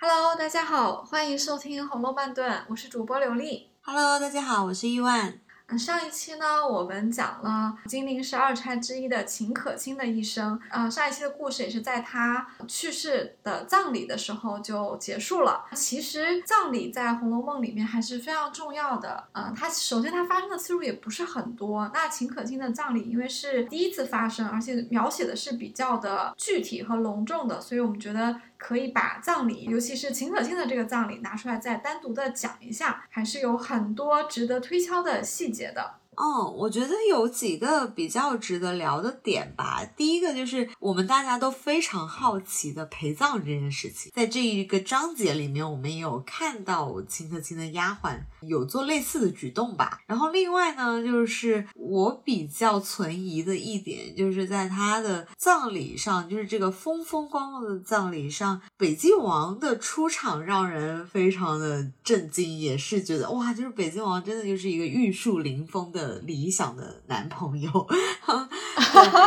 [0.00, 3.72] Hello，大家好，欢迎收听《红楼慢炖》，我是主播刘丽。
[3.80, 5.40] Hello，大家好，我是伊万。
[5.66, 10.58] 嗯，上一期呢，我们讲了金陵十二钗之一的秦可卿的一生。
[10.70, 15.66] 呃，上一期的故事也是在她去世的葬礼的时候就结束了。
[15.74, 19.24] 其实葬礼在《红楼梦》里面还是非常重要的。
[19.32, 21.90] 呃，它首先它发生的次数也不是很多。
[21.92, 35.94] 那秦可卿的葬礼因为是第一次发生，而且描写的是比较的具体和隆重的，所以我们觉得可以把葬礼，尤其是秦可卿的这个葬礼拿出来再单独的讲一下，还是有很多值得推敲的细节的。
[36.20, 39.84] 嗯，我觉得有几个比较值得聊的点吧。
[39.96, 50.00] 第一个就是我们大家都非常好奇的陪葬这件事情，在这一个章节里面，我们也有看到秦可卿的丫鬟有做类似的举动吧。
[50.08, 66.07] 然后另外呢，就是我比较存疑的一点，就是在他的葬礼上，就是这个风风光光的葬礼上，北静王的出场让人非常的震惊，也是觉得哇，就是北静王真的就是一个玉树临风的。
[66.16, 67.70] 理想的男朋友，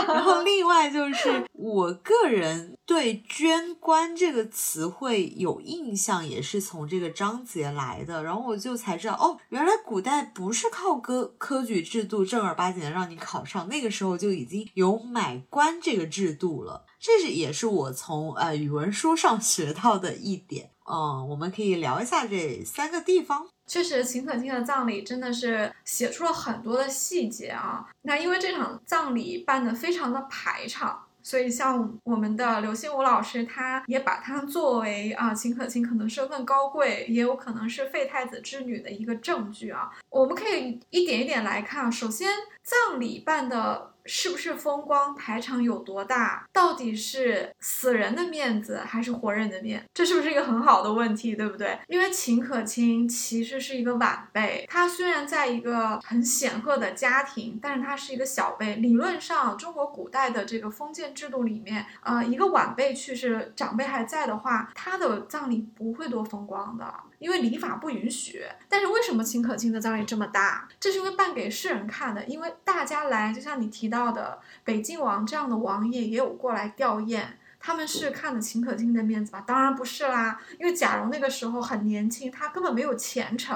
[0.08, 8.24] 然后另外就是 我个人对“捐官”这个词汇有印象，也是从这个章节来的。
[8.24, 16.86] 然后我就才知道，哦，原来古代不是靠科科举制度正儿八经的让你考上，那个时候就已经有买官这个制度了。
[17.00, 20.72] 这是也是我从呃语文书上学到的一点。
[20.92, 23.48] 嗯，我们可以聊一下这三个地方。
[23.72, 27.88] 确实，秦可卿的葬礼真的是写出了很多的细节啊。
[28.02, 39.90] 那因为这场葬礼办得非常的排场，所以像我们的刘心武老师，他也把它作为啊秦可卿可能身份高贵，也有可能是废太子之女的一个证据啊。
[40.10, 41.90] 我们可以一点一点来看。
[41.90, 42.28] 首先，
[42.64, 43.92] 葬礼办的。
[44.04, 46.44] 是不是风光排场有多大？
[46.52, 49.86] 到底是死人的面子还是活人的面？
[49.94, 51.78] 这是不是一个很好的问题，对不对？
[51.88, 58.78] 因为秦可卿其实是一个晚辈，她虽然在一个很显赫的家庭，但是她是一个小辈。
[58.78, 66.92] 理论上，中国古代的这个封建制度里面，呃，一个晚辈去世，长辈还在的话，他的葬礼不会多风光的。
[67.22, 70.68] 因为礼法不允许，但是为什么秦可卿的葬礼这么大？
[70.80, 77.24] 这是因为办给世人看的，因为大家来，就像你提到的，北静王这样的王爷也有过来吊唁，
[77.60, 79.42] 他们是看的秦可卿的面子吧？
[79.46, 83.56] 当然不是啦，因为贾蓉那个时候很年轻，他根本没有前程。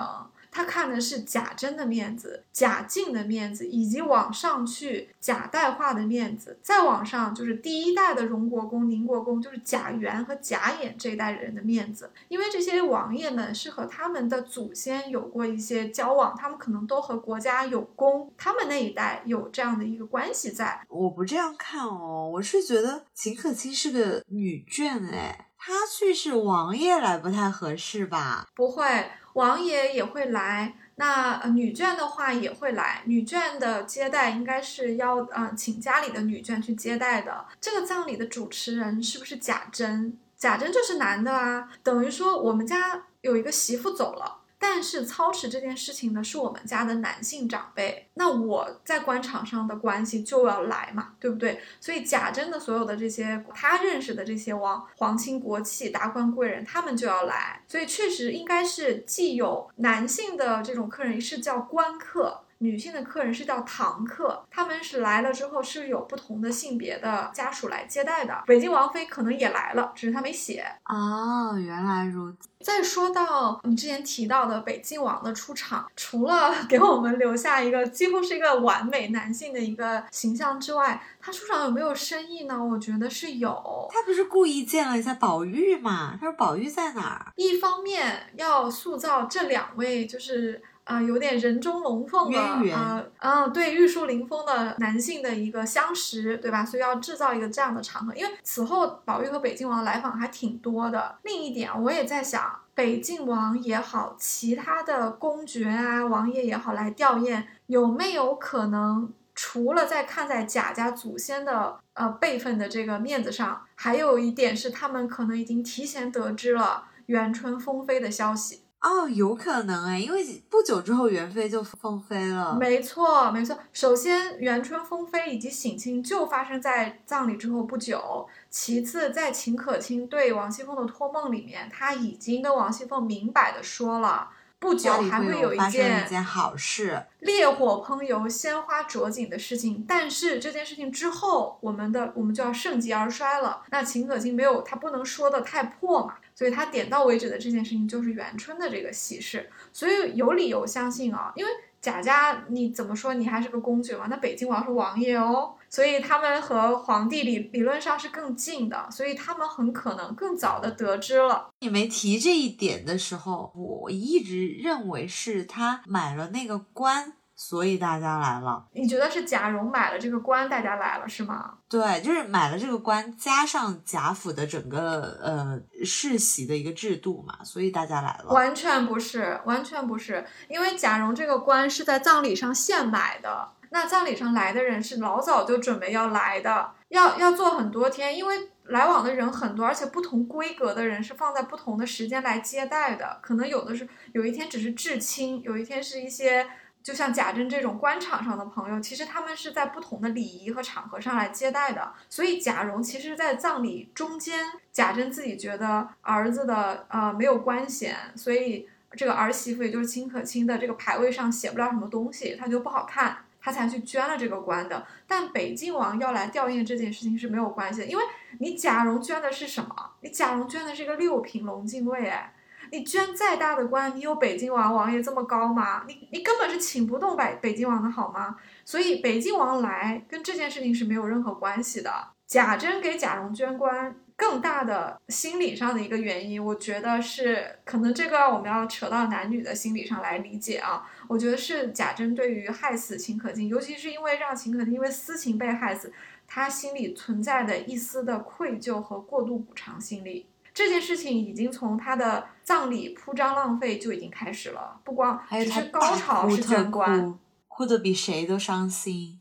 [0.55, 12.09] 他看的是贾珍的面子、贾静的面子，以及往上去贾代化的面子，再往上就是第一代的荣国公、宁国公，就是贾元和贾演这一代人的面子。
[12.29, 20.79] 因为这些王爷们是和他们的祖先有过一些交往，他们可能都和国家有功，他们那一代有这样的一个关系在。
[20.87, 28.47] 我不这样看哦，我是觉得秦可卿是个女眷，哎，她去是王爷来不太合适吧？
[28.55, 29.11] 不会。
[29.35, 33.01] 王爷也会来，那女眷的话也会来。
[33.05, 37.45] 女眷的接待应该是要呃请家里的女眷去接待的。
[37.59, 40.17] 这个葬礼的主持人是不是贾珍？
[40.37, 44.37] 贾珍就是男的啊，等于说我们家有一个媳妇走了。
[44.67, 51.61] 但是操持这件事情呢是我们家的男性长辈，那我在官场上的关系就要来嘛，对不对？
[51.79, 62.41] 所以贾珍的所有的这些他认识的这些王皇亲国戚、达官贵人，他们就要来，所以确实应该是既有男性的这种客人是叫官客。
[62.59, 68.43] 女性的客人是叫堂客，他们是来了之后是有不同的性别的家属来接待的。
[68.47, 70.65] 北京王妃可能也来了，只是她没写。
[70.85, 72.49] 哦，原来如此。
[72.61, 82.63] 再说到你之前提到的北静王的出场，除了 给我们留下一个几乎是一个完美男性的一个形象之外，他出场有没有深意呢？
[82.63, 83.87] 我觉得是有。
[83.91, 86.17] 他不是故意见了一下宝玉嘛？
[86.19, 87.33] 他说宝玉在哪儿？
[87.35, 90.63] 一方面要塑造这两位就是。
[90.85, 92.39] 啊、呃，有点人中龙凤的
[92.73, 96.63] 啊，嗯，对，玉树临风的男性的一个相识，对吧？
[96.65, 101.17] 所以要制造一个这样的场合，因为此后宝玉和北静王来访还挺多的。
[101.23, 109.11] 另一点，我也在想，北静王也好，其他的公爵啊、王爷也好来吊唁，有没有可能？
[109.37, 118.61] 除了在看在贾家祖先的呃辈分的这个面子上，还有一点是他们可能已经提前得知了元春封妃的消息。
[118.85, 122.55] 哦，有可能哎，因为不久之后元妃就封妃了。
[122.55, 123.57] 没错，没错。
[123.73, 128.27] 首先，元春封妃以及省亲就发生在葬礼之后不久。
[128.51, 134.29] 其次，在秦可卿对王熙凤的托梦里面，他已经跟王熙凤明摆的说了。
[134.65, 139.85] 不久还会有一件一件好事，烈火烹油、鲜花着锦的事情。
[139.87, 143.61] 但是这件事情之后，我们的我们就要盛极而衰了。
[143.69, 149.47] 那秦可卿没有，他不能说的太破嘛，所以他点到为止的这件事情就是元春的这个喜事。
[149.71, 151.51] 所以有理由相信啊，因为。
[151.81, 153.13] 贾家你怎么说？
[153.13, 154.07] 你还是个公爵嘛？
[154.09, 161.49] 那北京王是王爷哦，所以他们和皇帝理理论上是更近的，所以他们很可能更早的得知了。
[161.59, 167.11] 你没提这一点的时候，我一直认为是他买了那个官。
[167.37, 171.55] 所以大家来了，你觉得是贾蓉买了这个官，大家来了是吗？
[171.67, 178.33] 对，就是买了这个官，加上贾府的整个呃世袭的一个制度嘛，所以大家来了。
[178.33, 196.47] 完全不是，完全不是，因为贾蓉这个官是在葬礼上现买的，那葬礼上来的人是老早就准备要来的，要要做很多天，因为来往的人很多，而且不同规格的人是放在不同的时间来接待的，可能有的是有一天只是至亲，有一天是一些。
[196.81, 201.91] 就像贾珍这种官场上的朋友，其实他们是在不同的礼仪和场合上来接待的。
[202.07, 214.83] 所以贾蓉其实，在葬礼中间，贾珍自己觉得儿子的呃没有官衔，所以这个儿媳妇也就是秦可卿的这个牌位上写不了什么东西，他就不好看，他才去捐了这个官的。
[215.05, 218.03] 但北静王要来吊唁这件事情是没有关系的，因为
[218.39, 219.91] 你贾蓉捐的是什么？
[220.01, 222.31] 你贾蓉捐的是一个六品龙禁卫，哎。
[222.71, 225.83] 你捐再大的官，你有北京王王爷这么高吗？
[225.87, 228.35] 你你根本是请不动北北京王的好吗？
[228.65, 231.91] 所以北京王来跟这件事情是没有任何关系的。
[232.25, 240.89] 贾珍给贾蓉捐官，更大的心理上的一个原因，我觉得是可能这个我们要扯到男女的心理上来理解啊。
[241.07, 245.93] 我觉得是贾珍对于害死秦可卿，尤其是因为让秦可卿因为私情被害死，
[246.27, 250.25] 他心里存在的一丝的愧疚和过度补偿心理。
[250.53, 257.19] 这件事情已经从他的葬礼铺张浪费就已经开始了，不光只是高潮是捐官，
[257.49, 259.19] 哭得比谁都伤心，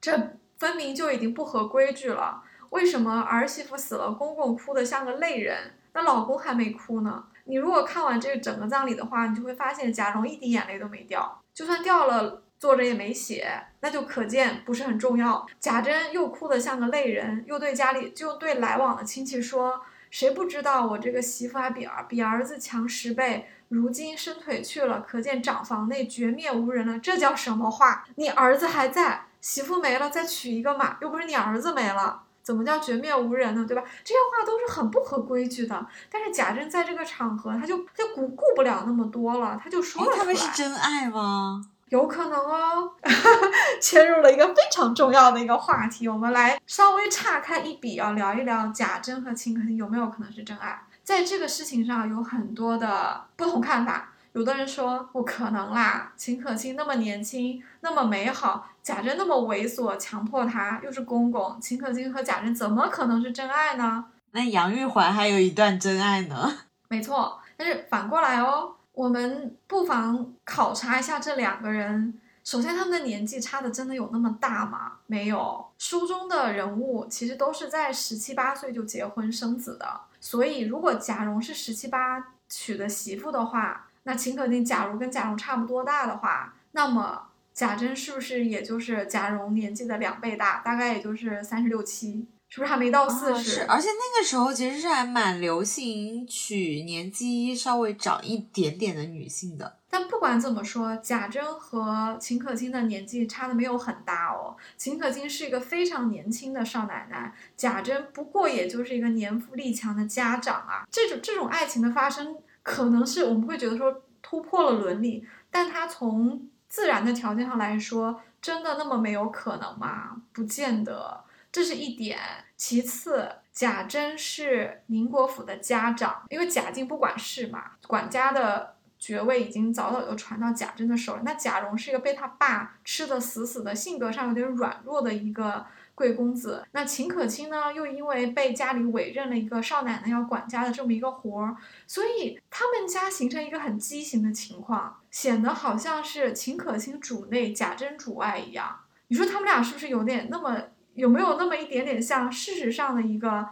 [0.00, 2.42] 这分明就已经不合规矩了。
[2.68, 7.24] 为什么儿媳妇死了，公公哭得像个泪人，那老公还没哭呢？
[7.48, 13.50] 你如果看完这个整个葬礼的话，你就会发现贾蓉一滴眼泪都没掉，就算掉了，作者也没写，
[13.80, 15.46] 那就可见不是很重要。
[15.58, 19.80] 贾珍又哭得像个泪人，又对家里就对来往的亲戚说。
[20.10, 23.46] 谁不知道我这个媳妇还比儿比儿子强十倍？
[23.68, 26.98] 如今伸腿去了，可见长房内绝灭无人了。
[26.98, 28.06] 这叫什么话？
[28.16, 30.96] 你儿子还在，媳妇没了，再娶一个嘛？
[31.00, 33.62] 又不是你儿子没了，怎么叫绝灭无人呢？
[33.68, 33.82] 对吧？
[34.02, 35.86] 这些话都是很不合规矩的。
[36.10, 40.18] 但是贾珍在这个场合，他就他就顾顾不了那么多了，他就说了出来。
[40.18, 41.60] 他们是真爱吗？
[41.90, 42.90] 有可能哦，
[43.82, 50.82] 切入了一个非常重要的一个话题，我们来稍微岔开一笔啊，聊一聊贾珍和秦可卿有没有可能是真爱。
[51.04, 64.04] 在这个事情上有很多的不同看法，有的人说不可能啦，秦可卿那么年轻，那么美好，贾珍那么猥琐，强迫她又是公公，秦可卿和贾珍怎么可能是真爱呢？
[64.32, 66.58] 那杨玉环还有一段真爱呢。
[66.88, 68.74] 没错，但是反过来哦。
[68.92, 72.18] 我们不妨考察一下这两个人。
[72.42, 74.94] 首先，他们的年纪差的真的有那么大吗？
[75.06, 75.64] 没有。
[75.78, 80.00] 书中的人物其实都是在十七八岁就结婚生子的。
[80.18, 90.58] 所以，如果贾蓉是十七八娶的媳妇的话，那秦可卿假如跟贾蓉差不多大的话，那么贾珍是不是也就是贾蓉年纪的两倍大？
[90.64, 92.26] 大概也就是三十六七。
[92.50, 93.60] 是不是还没到四十？
[93.64, 99.76] 而且那个时候其实是还蛮流行娶年纪稍微长一点点的女性的。
[99.90, 104.56] 但不管怎么说，贾珍和秦可卿的年纪差的没有很大哦。
[104.78, 110.88] 秦可卿是一个非常年轻的少奶奶，贾珍不过也就是一个年富力强的家长啊。
[110.90, 112.34] 这种这种爱情的发生，
[112.68, 120.20] 可能是我们会觉得说突破了伦理，但它从自然的条件上来说，真的那么没有可能吗？
[120.32, 121.24] 不见得。
[121.50, 122.18] 这是一点，
[122.58, 131.22] 其次，贾珍是宁国府的家长，因为贾静不管事嘛，管家的爵位已经早早就传到贾珍的手里。
[131.24, 135.64] 那贾蓉是一个被他爸吃的死死的，性格上有点软弱的一个
[135.98, 136.64] 贵公子。
[136.70, 141.56] 那秦可卿呢，又因为被家里委任了一个少奶奶要管家的这么一个活儿，
[141.88, 148.78] 所以他们家形成一个很畸形的情况，显得好像是秦可卿主内，贾珍主外一样。
[149.08, 150.62] 你说他们俩是不是有点那么？
[150.94, 153.48] 有没有那么一点点像事实上的一个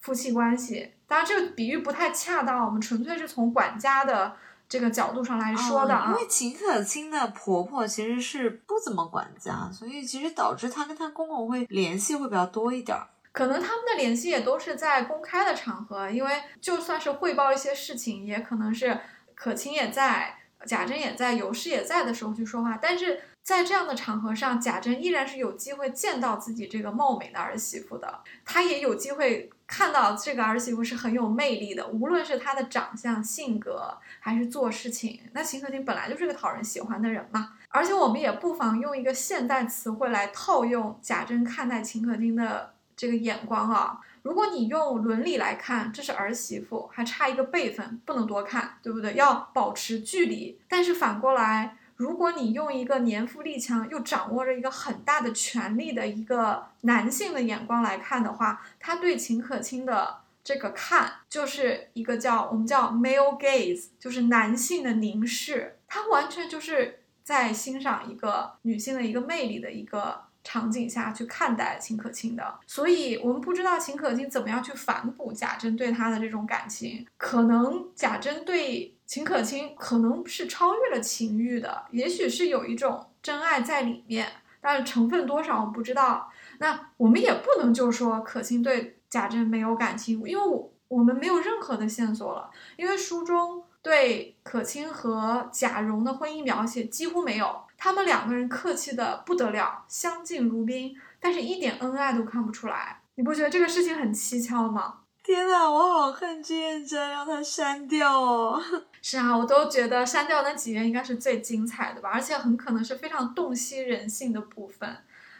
[0.00, 0.94] 夫妻关系？
[1.06, 4.34] 当然，这个比喻不太恰当，我们纯粹是从管家的
[4.68, 6.10] 这个角度上来说的啊。
[6.10, 12.96] 因为秦可卿的婆婆其实是不怎么管家，所以其实导致她跟她公公会联系会比较多一点。
[13.32, 19.00] 可能他们的联系也都是在公开的场合，因为就算是汇报一些事情，也可能是
[19.34, 20.34] 可卿也在。
[20.66, 35.20] 贾珍也在，尤氏也在的时候去说话，但是在这样的场合上，贾珍依然是有机会见到自己这个貌美的儿媳妇的，他也有机会看到这个儿媳妇是很有魅力的，无论是她的长相、性格还是做事情。
[35.34, 44.00] 那秦可卿本来就是个讨人喜欢的人嘛，而且我们也不妨用一个现代词汇来套用贾珍看待秦可卿的这个眼光啊。
[44.22, 49.14] 如果你用伦理来看，这是儿媳妇，还差一个辈分，不能多看，对不对？
[49.14, 50.58] 要保持距离。
[50.68, 70.26] 但是反过来，如果你用一个年富力强又掌握着一个很大的权力的一个男性的眼光来看的话，他对秦可卿的这个看，就是一个叫我们叫 male gaze，就是男性的凝视，他完全就是在欣赏一个女性的一个魅力的一个。
[70.44, 77.06] 场景下去看待秦可卿的，所以我们不知道秦可卿怎么样去反哺贾珍对他的这种感情。
[77.18, 86.30] 可能贾珍对秦可卿可能是超越了情欲的，也许是有一种真爱在里面，但是成分多少我不知道。
[86.58, 97.62] 那我们也不能就说可卿对贾珍没有感情，因为我我们没有任何的线索了，因为书中对可卿和贾蓉的婚姻描写几乎没有。
[97.78, 103.00] 他们两个人客气的不得了，相敬如宾，但是一点恩爱都看不出来。
[103.14, 104.96] 你不觉得这个事情很蹊跷吗？
[105.22, 108.62] 天呐，我好恨朱彦珍，让他删掉哦。
[109.10, 114.86] 是啊，我都觉得删掉那几页应该是最精彩的吧，而且很可能是非常洞悉人性的部分。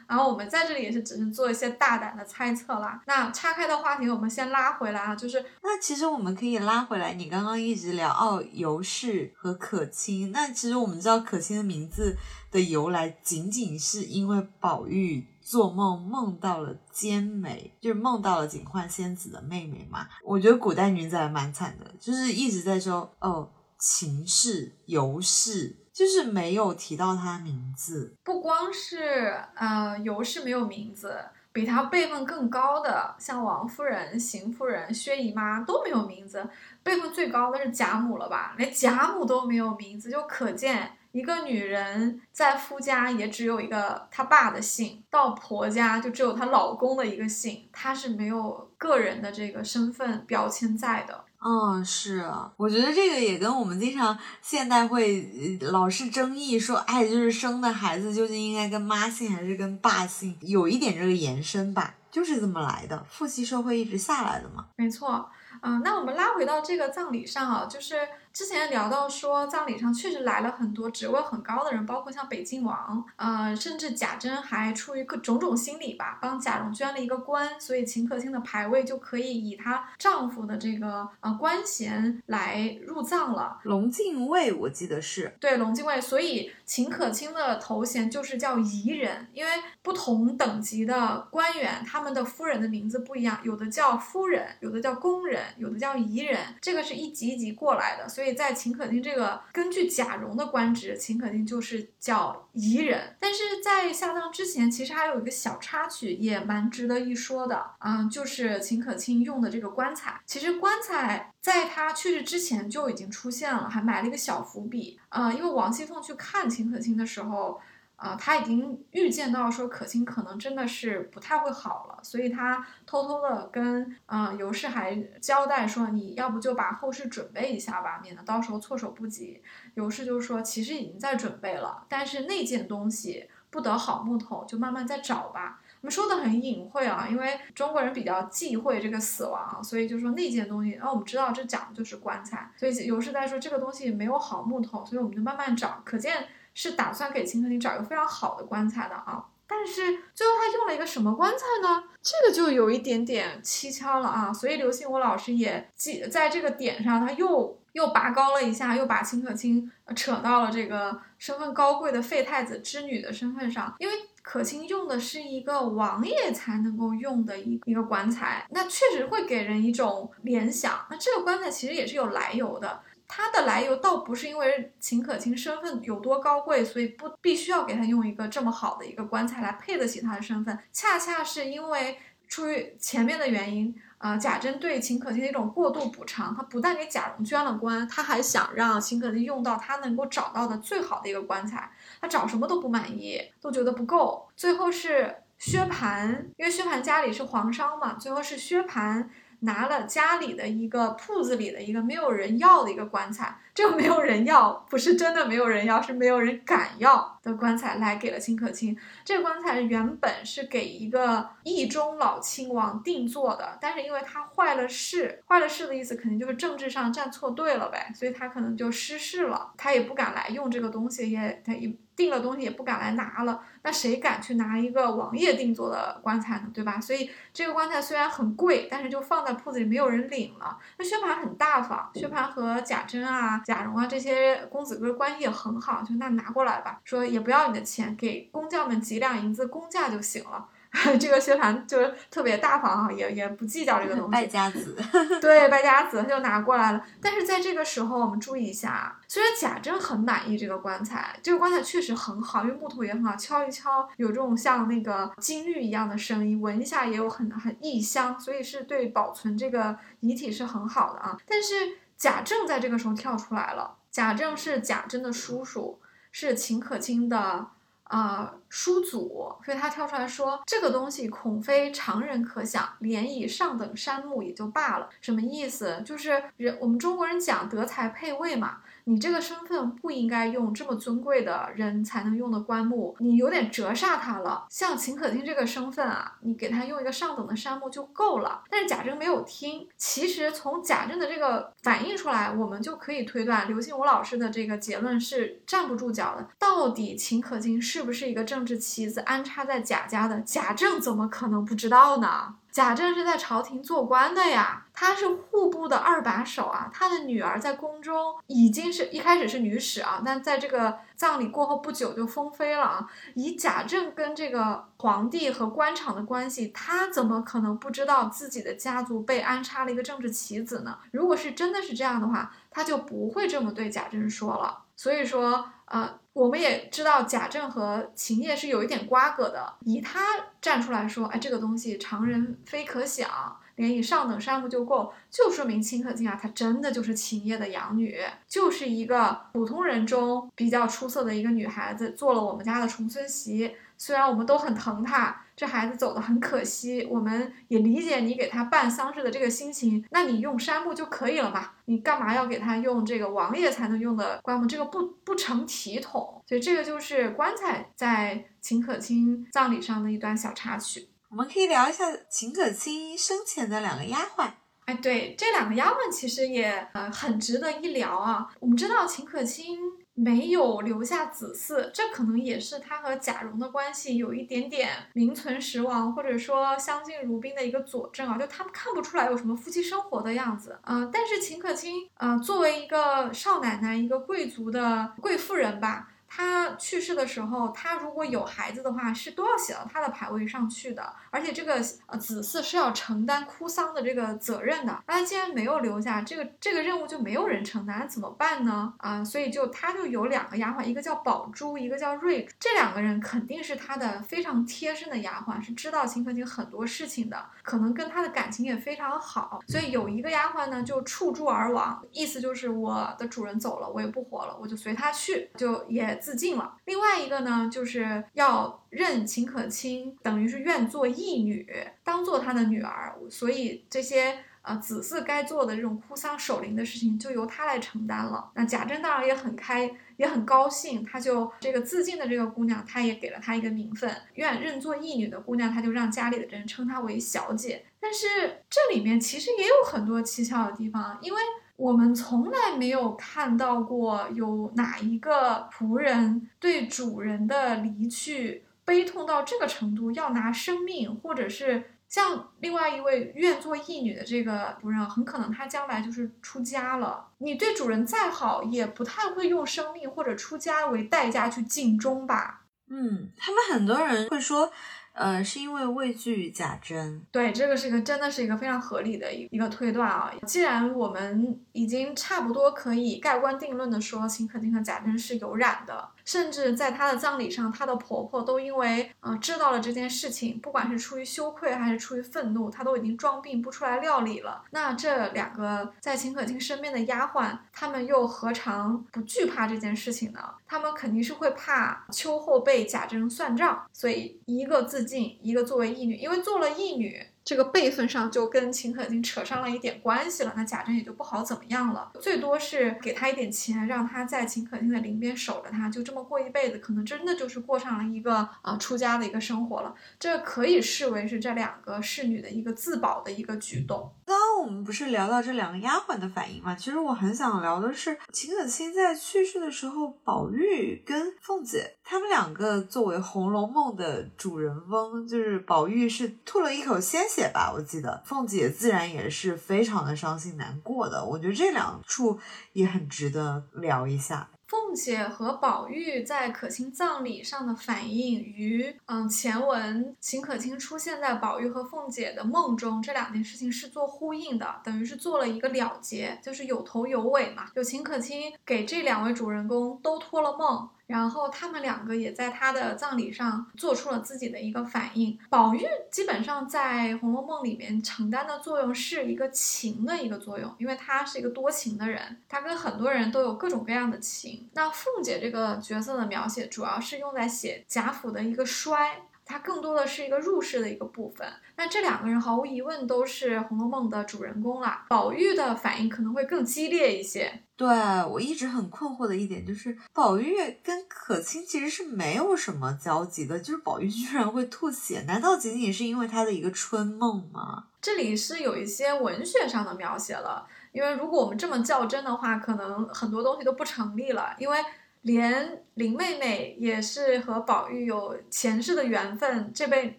[0.07, 3.03] 然后我们在这里也是只是做一些大胆的猜测啦。
[3.07, 10.33] 那岔开的话题，我们先拉回来啊，就是那其实我们可以拉回来，你刚刚一直聊哦，尤氏和可卿。
[10.33, 12.17] 那其实我们知道可卿的名字
[12.51, 20.09] 的由来，仅仅是因为宝玉做梦梦到了兼美，就是梦到了警幻仙子的妹妹嘛。
[20.25, 23.47] 我觉得古代女子还蛮惨的，就是一直在说哦，
[23.79, 25.77] 秦氏、尤氏。
[25.99, 31.19] 就是没有提到他名字，不光是呃尤氏没有名字，
[31.51, 36.49] 比他辈分更高的，像王夫人、邢夫人、薛姨妈都没有名字，
[36.85, 38.55] 辈分最高的是贾母了吧？
[38.57, 51.25] 连贾母都没有名字，就可见一个女人在夫家也只有一个她爸的姓，到婆家就只有她老公的一个姓，她是没有个人的这个身份标签在的。
[51.41, 64.67] 嗯，是，我觉得这个也跟我们经常现代会老是争议说，哎，就是生的孩子究竟应该跟妈姓还是跟爸姓，有一点这个延伸吧，就是这么来的，父系社会一直下来的嘛。
[64.75, 65.31] 没错，
[65.63, 67.97] 嗯，那我们拉回到这个葬礼上啊，就是。
[68.31, 83.59] 之前聊到说，葬礼上确实来了很多职位很高的人，包括像北静王，呃，甚至贾珍还出于各种种心理吧，帮贾蓉捐了一个官，所以秦可卿的牌位就可以以她丈夫的这个呃官衔来入葬了。
[83.65, 89.51] 龙禁卫，我记得是对龙禁卫，所以秦可卿的头衔就是叫仪人，因为
[89.83, 98.29] 不同等级的官员，他们的夫人的名字不一样，有的叫夫人，有的叫宫人，有的叫仪人，这个是一级一级过来的，所以。
[98.39, 103.17] 在秦可卿这个根据贾蓉的官职，秦可卿就是叫仪人。
[103.19, 110.21] 但是在下葬之前，其实还有一个小插曲，也蛮值得一说的啊，就是秦可卿用的这个棺材。
[110.25, 117.61] 其实棺材在他去世之前就已经出现了，还埋了一个小伏笔啊，因为王熙凤去看秦可卿的时候。
[117.99, 129.43] 啊，他已经预见到说可卿可能真的是不太会好了，所以他偷偷的跟啊尤氏还交代说，你要不就把后事准备一下吧，免得到时候措手不及。
[129.75, 135.61] 尤氏就说，其实已经在准备了，但是那件东西不得好木头，就慢慢再找吧。
[135.81, 140.79] 我们说的很隐晦啊，因为中国人比较忌讳这个死亡，所以就说那件东西。
[140.81, 145.83] 那我们知道这讲的就是棺材，所以尤氏在说这个东西没有好木头，所以我们就慢慢找。
[145.85, 146.29] 可见。
[146.55, 151.85] 是打算给秦可卿找一个非常好的棺材的啊，但是最后他用了一个什么棺材呢？
[152.03, 154.33] 这个就有一点点蹊跷了啊。
[154.33, 170.87] 所以刘心武老师也记在这个点上，他又又拔高了一下，又把秦可卿扯到了这个身份高贵的废太子之女的身份上，因为可卿用的是一个王爷才能够用的一一个棺材，那确实会给人一种联想。
[170.91, 172.81] 那这个棺材其实也是有来由的。
[173.09, 181.99] 它的来由倒不是因为秦可卿身份有多高贵，所以不必须要给他用一个这么好的一个棺材来配得起他的身份，恰恰是因为
[182.29, 191.73] 出于前面的原因，呃，贾珍对秦可卿的一种过度补偿，他不但给贾蓉捐了官，他还想让秦可卿用到他能够找到的最好的一个棺材，
[192.03, 199.09] 他找什么都不满意，都觉得不够，最后是薛蟠，因为薛蟠家里是皇商嘛，最后是薛蟠。
[199.41, 208.79] 拿了家里的一个铺子里的一个没有人要的一个棺材，这个没有人要，不是真的没有人要，是没有人敢要的棺材来给了秦可卿。
[209.05, 221.77] 这个棺材原本是给一个义中老亲王定做的，但是因为他坏了事，坏了事的意思肯定就是政治上站错队了呗，所以他可能就失势了，他也不敢来用这个东西，也他也。
[221.99, 226.43] 定了东西也不敢来拿了，那谁敢去拿一个王爷定做的棺材呢？
[226.55, 226.81] 对吧？
[226.81, 230.57] 所以这个棺材虽然很贵，但是就放在铺子里，没有人领了。
[230.77, 240.47] 那薛蟠很大方，薛蟠和贾珍啊、贾蓉啊这些公子哥关系也很好，就那拿过来吧，说也不要你的钱，给工匠们几两银子工价就行了。
[241.01, 244.13] 这个薛蟠就是特别大方啊，也也不计较这个东西。
[244.13, 244.77] 败家子，
[245.19, 246.85] 对，败家子他就拿过来了。
[247.01, 261.17] 但是在这个时候，我们注意一下，虽然贾珍很满意这个棺材，这个棺材确实很好，因为木头也很好，敲一敲有这种像那个金玉一样的声音，闻一下也有很很异香，所以是对保存这个遗体是很好的啊。
[261.27, 265.79] 但是贾政在这个时候跳出来了，贾政是贾珍的叔叔，
[266.11, 267.49] 是秦可卿的。
[267.89, 274.91] 啊，叔祖，所以他跳出来说，这个东西恐非常人可想，连以上等山木也就罢了。
[275.01, 275.83] 什么意思？
[275.87, 278.59] 就是人我们中国人讲德才配位嘛。
[278.89, 284.47] 你这个身份不应该用这么尊贵的人才能用的棺木，你有点折煞他了。
[284.49, 288.43] 像秦可卿这个身份啊，你给他用一个上等的杉木就够了。
[288.49, 289.69] 但是贾政没有听。
[289.77, 296.27] 其实从贾政的这个反映出来，我们就可以推断刘心武老师的这个结论是站不住脚的。
[296.39, 300.19] 到底秦可卿是不是一个政治棋子安插在贾家的？
[300.21, 302.37] 贾政怎么可能不知道呢？
[302.51, 306.71] 贾政是在朝廷做官的呀，他是户部的二把手啊。
[306.73, 312.91] 他的女儿在宫中已经是一开始是女史啊，但在这个葬礼过后不久就封妃了啊。
[313.15, 320.79] 以贾政跟这个皇帝和官场的关系，他怎么可能不知道自己的家族被安插了一个政治棋子呢？
[320.91, 324.65] 如果是真的是这样的话，他就不会这么对贾政说了。
[324.75, 325.99] 所以说，呃。
[326.19, 330.01] 我们也知道贾政和秦业是有一点瓜葛的，以他
[330.43, 333.09] 站出来说，哎，这个东西常人非可想，
[333.55, 343.55] 连以上等山木就够，就说明秦可卿啊，她真的就是秦业的养女，就是一个普通人中比较出色的一个女孩子，做了我们家的重孙媳。
[343.77, 349.87] 虽然我们都很疼她，这孩子走的很可惜，我们也理解你给他办丧事的这个心情。
[349.91, 351.53] 那你用杉木就可以了嘛？
[351.67, 354.45] 你干嘛要给他用这个王爷才能用的棺木？
[354.47, 356.21] 这个不不成体统。
[356.27, 360.89] 所以这个就是棺材在秦可卿葬礼上的一段小插曲。
[361.09, 364.29] 我们可以聊一下秦可卿生前的两个丫鬟。
[364.65, 368.29] 哎，对，这两个丫鬟其实也呃很值得一聊啊。
[368.41, 369.57] 我们知道秦可卿。
[370.01, 378.17] 没有留下子嗣，这可能也是他和贾蓉的关系有一点点名存实亡，或者说相敬如宾的一个佐证啊。
[378.17, 380.89] 就他们看不出来有什么夫妻生活的样子啊。
[380.93, 385.89] 但是秦可卿啊，作为一个少奶奶，一个贵族的贵妇人吧。
[386.09, 394.83] 他去世的时候，他如果有孩子的话，是都要写到他的牌位上去的，而且这个呃子嗣是要承担哭丧的这个责任的。
[394.87, 398.73] 那他既然没有留下这个这个任务，就没有人承担，怎么办呢？
[398.79, 409.41] 啊，所以就他就有两个丫鬟，一个叫宝珠，一个叫瑞珠，这两个人肯定是他的非常贴身的丫鬟，是知道秦可卿很多事情的，可能跟他的感情也非常好。
[409.47, 415.98] 所以有一个丫鬟呢，就触柱而亡，意思就是我的主人走了，我也不活了，我就随他去，就也。
[415.99, 416.57] 自尽了。
[416.65, 421.47] 另外一个呢，就是要认秦可卿，等于是愿做义女，
[421.85, 422.95] 当做他的女儿。
[423.11, 428.31] 所以这些呃子嗣该做的这种哭丧守灵的事情，就由他来承担了。
[428.35, 430.85] 那贾珍当然也很开，也很高兴。
[430.85, 437.65] 他就这个自尽的这个姑娘，他也给了她一个名分，愿认做义女的姑娘，他就让家里的人称她为小姐。
[437.81, 438.07] 但是
[438.49, 441.21] 这里面其实也有很多蹊跷的地方，因为。
[441.59, 457.09] 我们从来没有看到过有哪一个仆人对主人的离去悲痛到这个程度，要拿生命，或者是像另外一位愿做义女的这个仆人，很可能他将来就是出家了。
[457.19, 462.43] 你对主人再好，也不太会用生命或者出家为代价去尽忠吧？
[462.69, 464.53] 嗯，他们很多人会说。
[464.99, 467.01] 呃，是因为畏惧贾珍。
[467.13, 470.13] 对，这个是一个真的是一个非常合理的一一个推断啊。
[470.27, 475.89] 既然我们已经差不多可以盖棺定论的说秦可卿和贾珍是有染的。
[476.09, 484.43] 甚至在她的葬礼上，她的婆婆都因为啊知道了这件事情，不管是出于羞愧还是出于愤怒，她都已经装病不出来料理了。
[484.53, 490.21] 那这两个在秦可卿身边的丫鬟，她们又何尝不惧怕这件事情呢？
[490.47, 497.07] 她们肯定是会怕秋后被贾珍算账，所以一个自尽，一个作为义女，因为做了义女。
[497.29, 509.75] 这个辈分上就跟秦可卿扯上了一点关系了，那贾政也就不好怎么样了，最多是给他一点钱，让他在秦可卿的临边守着他，就这么过一辈子，可能真的就是过上了一个啊出家的一个生活了。
[510.01, 513.93] 这可以视为是这两个侍女的一个自保的一个举动。
[514.09, 516.55] 刚刚我们不是聊到这两个丫鬟的反应吗？
[516.55, 531.05] 其实我很想聊的是秦可卿在去世的时候，宝玉跟凤姐他们两个作为《红楼梦》的主人翁，就是宝玉是吐了一口鲜血吧，我记得凤姐自然也是非常的伤心难过的。
[531.05, 532.19] 我觉得这两处
[532.55, 534.31] 也很值得聊一下。
[534.49, 547.51] 凤姐和宝玉在可卿葬礼上的反应，与嗯前文秦可卿出现在宝玉和凤姐的梦中这两件事情是做呼应的，等于是做了一个了结，就是有头有尾嘛。
[547.55, 550.67] 就秦可卿给这两位主人公都托了梦。
[550.89, 555.17] 然后他们两个也在他的葬礼上做出了自己的一个反应。
[555.31, 564.49] 宝玉基本上在《红楼梦》里面承担的作用是一个情的一个作用，因为他是一个多情的人，他跟很多人都有各种各样的情。
[564.55, 569.03] 那凤姐这个角色的描写主要是用在写贾府的一个衰。
[569.29, 571.29] 它更多的是一个入世的一个部分。
[571.55, 574.87] 那这两个人毫无疑问都是《红楼梦》的主人公了。
[574.89, 577.43] 宝玉的反应可能会更激烈一些。
[577.55, 577.69] 对
[578.11, 587.65] 我一直很困惑的一点就是，宝玉跟可卿其实是没有什么交集的，就是宝玉居然会吐血，难道仅仅是因为他的一个春梦吗？
[587.83, 594.59] 这里是有一些文学上的描写了，因为如果我们这么较真的话，可能很多东西都不成立了，因为。
[595.03, 599.99] 连林妹妹也是和宝玉有前世的缘分，这辈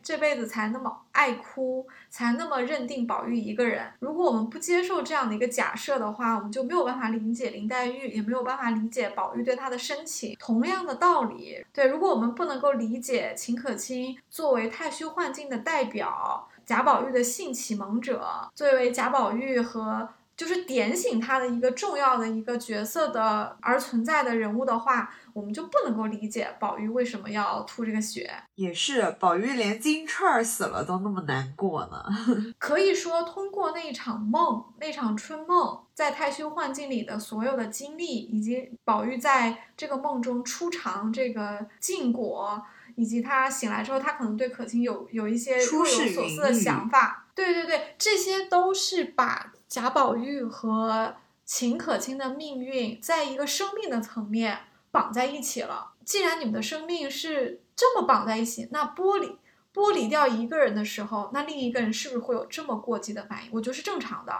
[0.03, 3.91] 这辈子才那么爱哭，才那么认定宝玉一个人。
[3.99, 10.35] 如果我们不接受这样的一个假设的话，我们就没有办法理解林黛玉，也没有办法理解宝玉对她的深情。
[10.39, 20.09] 同样的道理，对，如果我们不能够理解秦可卿作为太虚幻境的代表，贾宝玉的性启蒙者，作为贾宝玉和。
[20.39, 28.31] 就是点醒他的一个重要的一个角色的而存在的人物的话，我们就不能够理解宝玉为什么要吐这个血。
[28.55, 32.05] 也是，宝玉连金钏儿死了都那么难过呢。
[32.57, 42.63] 可以说，通过那一场梦，那场春梦，在太虚幻境里的所有的经历，以及宝玉在这个梦中初尝这个禁果，
[42.95, 47.25] 以及他醒来之后，他可能对可卿有有一些若有所思的想法。
[47.35, 49.51] 对对对，这些都是把。
[49.69, 55.93] 贾宝玉和秦可卿的命运在一个生命的层面绑在一起了。
[56.03, 59.37] 既然你们的生命是这么绑在一起，那剥离
[59.71, 63.51] 剥离掉一个人的时候，那另一个人是不是会有这么过激的反应？
[63.53, 64.33] 我觉得是正常的。